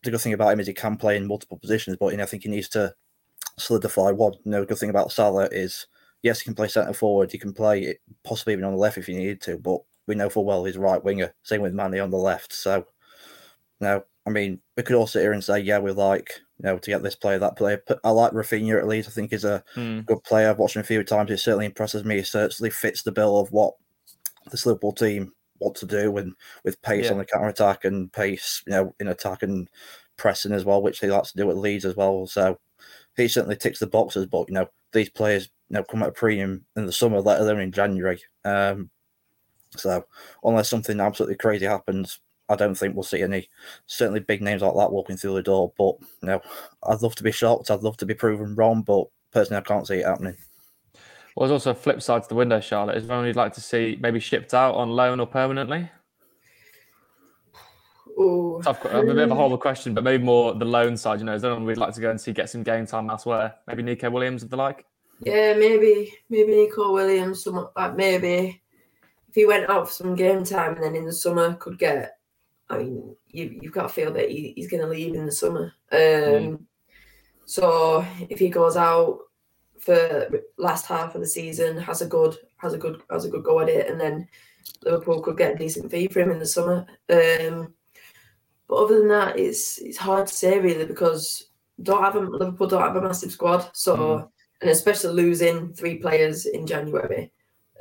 the 0.02 0.10
good 0.10 0.20
thing 0.20 0.32
about 0.32 0.52
him 0.52 0.60
is 0.60 0.66
he 0.66 0.74
can 0.74 0.96
play 0.96 1.16
in 1.16 1.26
multiple 1.26 1.58
positions, 1.58 1.96
but 1.98 2.12
you 2.12 2.16
know, 2.16 2.24
I 2.24 2.26
think 2.26 2.42
he 2.44 2.48
needs 2.48 2.68
to 2.70 2.94
solidify 3.58 4.10
one. 4.10 4.34
You 4.44 4.50
know, 4.52 4.60
the 4.60 4.66
good 4.66 4.78
thing 4.78 4.90
about 4.90 5.12
Salah 5.12 5.48
is 5.52 5.86
yes, 6.22 6.40
he 6.40 6.44
can 6.44 6.54
play 6.54 6.68
centre 6.68 6.92
forward. 6.92 7.30
He 7.30 7.38
can 7.38 7.52
play 7.52 7.82
it 7.82 8.00
possibly 8.24 8.54
even 8.54 8.64
on 8.64 8.72
the 8.72 8.78
left 8.78 8.98
if 8.98 9.06
he 9.06 9.14
needed 9.14 9.40
to, 9.42 9.58
but 9.58 9.80
we 10.06 10.14
know 10.14 10.28
full 10.28 10.44
well 10.44 10.64
he's 10.64 10.78
right 10.78 11.02
winger. 11.02 11.34
Same 11.42 11.60
with 11.62 11.74
Mane 11.74 12.00
on 12.00 12.10
the 12.10 12.16
left. 12.16 12.52
So, 12.52 12.86
now, 13.80 14.04
I 14.26 14.30
mean, 14.30 14.60
we 14.76 14.82
could 14.82 14.96
all 14.96 15.06
sit 15.06 15.22
here 15.22 15.32
and 15.32 15.42
say, 15.42 15.60
yeah, 15.60 15.78
we 15.78 15.90
like 15.92 16.40
you 16.62 16.68
know, 16.68 16.78
to 16.78 16.90
get 16.90 17.02
this 17.02 17.16
player, 17.16 17.38
that 17.38 17.56
player. 17.56 17.82
I 18.04 18.10
like 18.10 18.32
Raphinha 18.32 18.78
at 18.78 18.86
least. 18.86 19.08
I 19.08 19.12
think 19.12 19.30
he's 19.30 19.44
a 19.44 19.64
mm. 19.74 20.06
good 20.06 20.22
player. 20.22 20.48
I've 20.48 20.58
watched 20.58 20.76
him 20.76 20.80
a 20.80 20.84
few 20.84 21.02
times. 21.02 21.30
He 21.30 21.36
certainly 21.36 21.66
impresses 21.66 22.04
me. 22.04 22.16
He 22.16 22.22
certainly 22.22 22.70
fits 22.70 23.02
the 23.02 23.12
bill 23.12 23.40
of 23.40 23.50
what 23.50 23.74
this 24.50 24.64
Liverpool 24.64 24.92
team 24.92 25.32
want 25.58 25.74
to 25.76 25.86
do 25.86 26.16
and 26.18 26.34
with 26.64 26.80
pace 26.82 27.06
yeah. 27.06 27.12
on 27.12 27.18
the 27.18 27.24
counter 27.24 27.48
attack 27.48 27.84
and 27.84 28.12
pace, 28.12 28.62
you 28.66 28.72
know, 28.72 28.94
in 29.00 29.08
attack 29.08 29.42
and 29.42 29.68
pressing 30.16 30.52
as 30.52 30.64
well, 30.64 30.82
which 30.82 31.00
he 31.00 31.08
likes 31.08 31.32
to 31.32 31.38
do 31.38 31.50
at 31.50 31.56
Leeds 31.56 31.84
as 31.84 31.96
well. 31.96 32.26
So 32.26 32.58
he 33.16 33.26
certainly 33.26 33.56
ticks 33.56 33.80
the 33.80 33.86
boxes. 33.88 34.26
But 34.26 34.48
you 34.48 34.54
know, 34.54 34.68
these 34.92 35.10
players, 35.10 35.48
you 35.68 35.74
know, 35.74 35.84
come 35.84 36.02
at 36.02 36.10
a 36.10 36.12
premium 36.12 36.64
in 36.76 36.86
the 36.86 36.92
summer, 36.92 37.20
let 37.20 37.40
alone 37.40 37.60
in 37.60 37.72
January. 37.72 38.20
Um, 38.44 38.88
so 39.76 40.04
unless 40.44 40.68
something 40.68 41.00
absolutely 41.00 41.36
crazy 41.36 41.66
happens, 41.66 42.20
I 42.52 42.56
don't 42.56 42.74
think 42.74 42.94
we'll 42.94 43.02
see 43.02 43.22
any 43.22 43.48
certainly 43.86 44.20
big 44.20 44.42
names 44.42 44.62
like 44.62 44.74
that 44.74 44.92
walking 44.92 45.16
through 45.16 45.34
the 45.34 45.42
door. 45.42 45.72
But 45.76 45.96
you 46.22 46.28
know, 46.28 46.40
I'd 46.88 47.02
love 47.02 47.14
to 47.16 47.22
be 47.22 47.32
shocked. 47.32 47.70
I'd 47.70 47.82
love 47.82 47.96
to 47.98 48.06
be 48.06 48.14
proven 48.14 48.54
wrong, 48.54 48.82
but 48.82 49.06
personally, 49.32 49.58
I 49.58 49.62
can't 49.62 49.86
see 49.86 49.96
it 49.96 50.06
happening. 50.06 50.36
Well, 51.34 51.48
there's 51.48 51.60
also 51.60 51.70
a 51.70 51.74
flip 51.74 52.02
side 52.02 52.22
to 52.22 52.28
the 52.28 52.34
window, 52.34 52.60
Charlotte. 52.60 52.98
Is 52.98 53.06
there 53.06 53.14
anyone 53.14 53.26
you'd 53.26 53.36
like 53.36 53.54
to 53.54 53.60
see 53.60 53.98
maybe 54.00 54.20
shipped 54.20 54.52
out 54.52 54.74
on 54.74 54.90
loan 54.90 55.18
or 55.18 55.26
permanently? 55.26 55.90
Ooh. 58.20 58.60
Tough, 58.62 58.84
a 58.84 59.02
bit 59.02 59.16
of 59.16 59.30
a 59.30 59.34
horrible 59.34 59.56
question, 59.56 59.94
but 59.94 60.04
maybe 60.04 60.22
more 60.22 60.54
the 60.54 60.66
loan 60.66 60.96
side. 60.96 61.20
You 61.20 61.24
know, 61.24 61.34
is 61.34 61.40
there 61.40 61.50
anyone 61.50 61.66
we'd 61.66 61.78
like 61.78 61.94
to 61.94 62.00
go 62.00 62.10
and 62.10 62.20
see 62.20 62.32
get 62.32 62.50
some 62.50 62.62
game 62.62 62.86
time 62.86 63.08
elsewhere? 63.08 63.54
Maybe 63.66 63.82
Neco 63.82 64.10
Williams, 64.10 64.42
of 64.42 64.50
the 64.50 64.56
like. 64.56 64.84
Yeah, 65.20 65.54
maybe 65.54 66.12
maybe 66.28 66.64
Neco 66.64 66.92
Williams. 66.92 67.44
Some 67.44 67.68
like 67.76 67.96
maybe 67.96 68.60
if 69.28 69.34
he 69.34 69.46
went 69.46 69.70
out 69.70 69.88
for 69.88 69.92
some 69.94 70.14
game 70.14 70.44
time 70.44 70.74
and 70.74 70.84
then 70.84 70.96
in 70.96 71.06
the 71.06 71.12
summer 71.12 71.54
could 71.54 71.78
get 71.78 72.18
I 72.72 72.78
mean, 72.78 73.14
you, 73.28 73.58
you've 73.60 73.72
got 73.72 73.82
to 73.82 73.88
feel 73.88 74.12
that 74.12 74.30
he, 74.30 74.52
he's 74.56 74.68
going 74.68 74.82
to 74.82 74.88
leave 74.88 75.14
in 75.14 75.26
the 75.26 75.32
summer. 75.32 75.72
Um, 75.90 75.98
mm. 75.98 76.60
So 77.44 78.04
if 78.28 78.38
he 78.38 78.48
goes 78.48 78.76
out 78.76 79.18
for 79.78 80.28
last 80.56 80.86
half 80.86 81.14
of 81.14 81.20
the 81.20 81.26
season, 81.26 81.76
has 81.78 82.02
a 82.02 82.06
good 82.06 82.36
has 82.56 82.72
a 82.72 82.78
good 82.78 83.02
has 83.10 83.24
a 83.24 83.28
good 83.28 83.44
go 83.44 83.60
at 83.60 83.68
it, 83.68 83.90
and 83.90 84.00
then 84.00 84.28
Liverpool 84.84 85.20
could 85.20 85.36
get 85.36 85.54
a 85.54 85.58
decent 85.58 85.90
fee 85.90 86.08
for 86.08 86.20
him 86.20 86.30
in 86.30 86.38
the 86.38 86.46
summer. 86.46 86.86
Um, 87.10 87.74
but 88.68 88.76
other 88.76 89.00
than 89.00 89.08
that, 89.08 89.38
it's 89.38 89.78
it's 89.78 89.98
hard 89.98 90.28
to 90.28 90.34
say 90.34 90.58
really 90.58 90.86
because 90.86 91.50
don't 91.82 92.02
have 92.02 92.16
a, 92.16 92.20
Liverpool 92.20 92.68
don't 92.68 92.82
have 92.82 92.96
a 92.96 93.02
massive 93.02 93.32
squad, 93.32 93.68
so 93.74 93.96
mm. 93.96 94.28
and 94.60 94.70
especially 94.70 95.12
losing 95.12 95.72
three 95.74 95.98
players 95.98 96.46
in 96.46 96.66
January, 96.66 97.32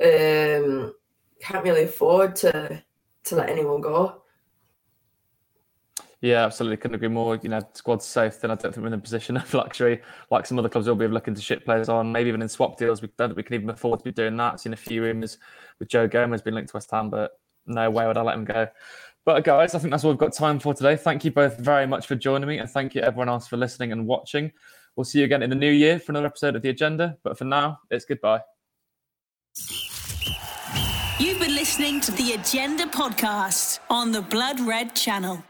um, 0.04 0.92
can't 1.40 1.64
really 1.64 1.84
afford 1.84 2.34
to 2.36 2.82
to 3.24 3.36
let 3.36 3.48
anyone 3.48 3.80
go. 3.80 4.21
Yeah, 6.22 6.44
absolutely. 6.44 6.76
Couldn't 6.76 6.94
agree 6.94 7.08
more. 7.08 7.36
You 7.42 7.48
know, 7.48 7.60
squad's 7.74 8.06
safe, 8.06 8.40
then 8.40 8.52
I 8.52 8.54
don't 8.54 8.72
think 8.72 8.78
we're 8.78 8.86
in 8.86 8.92
a 8.94 8.98
position 8.98 9.36
of 9.36 9.52
luxury 9.52 10.00
like 10.30 10.46
some 10.46 10.58
other 10.58 10.68
clubs 10.68 10.86
will 10.86 10.94
be 10.94 11.08
looking 11.08 11.34
to 11.34 11.42
ship 11.42 11.64
players 11.64 11.88
on. 11.88 12.12
Maybe 12.12 12.28
even 12.28 12.40
in 12.40 12.48
swap 12.48 12.78
deals, 12.78 13.02
we 13.02 13.08
don't 13.18 13.36
we 13.36 13.42
can 13.42 13.54
even 13.54 13.68
afford 13.70 13.98
to 13.98 14.04
be 14.04 14.12
doing 14.12 14.36
that. 14.36 14.54
I've 14.54 14.60
seen 14.60 14.72
a 14.72 14.76
few 14.76 15.02
rumours 15.02 15.38
with 15.80 15.88
Joe 15.88 16.06
Gomez 16.06 16.40
being 16.40 16.54
linked 16.54 16.70
to 16.70 16.76
West 16.76 16.92
Ham, 16.92 17.10
but 17.10 17.32
no 17.66 17.90
way 17.90 18.06
would 18.06 18.16
I 18.16 18.22
let 18.22 18.36
him 18.36 18.44
go. 18.44 18.68
But 19.24 19.44
guys, 19.44 19.74
I 19.74 19.80
think 19.80 19.90
that's 19.90 20.04
all 20.04 20.10
we've 20.10 20.18
got 20.18 20.32
time 20.32 20.60
for 20.60 20.74
today. 20.74 20.96
Thank 20.96 21.24
you 21.24 21.32
both 21.32 21.58
very 21.58 21.86
much 21.86 22.06
for 22.06 22.14
joining 22.14 22.48
me, 22.48 22.58
and 22.58 22.70
thank 22.70 22.94
you 22.94 23.02
everyone 23.02 23.28
else 23.28 23.48
for 23.48 23.56
listening 23.56 23.90
and 23.90 24.06
watching. 24.06 24.52
We'll 24.94 25.04
see 25.04 25.20
you 25.20 25.24
again 25.24 25.42
in 25.42 25.50
the 25.50 25.56
new 25.56 25.70
year 25.70 25.98
for 25.98 26.12
another 26.12 26.26
episode 26.26 26.54
of 26.54 26.62
the 26.62 26.68
agenda. 26.68 27.16
But 27.24 27.36
for 27.36 27.44
now, 27.44 27.80
it's 27.90 28.04
goodbye. 28.04 28.42
You've 31.18 31.40
been 31.40 31.54
listening 31.54 32.00
to 32.02 32.12
the 32.12 32.32
Agenda 32.32 32.86
podcast 32.86 33.80
on 33.90 34.12
the 34.12 34.22
Blood 34.22 34.60
Red 34.60 34.94
Channel. 34.94 35.42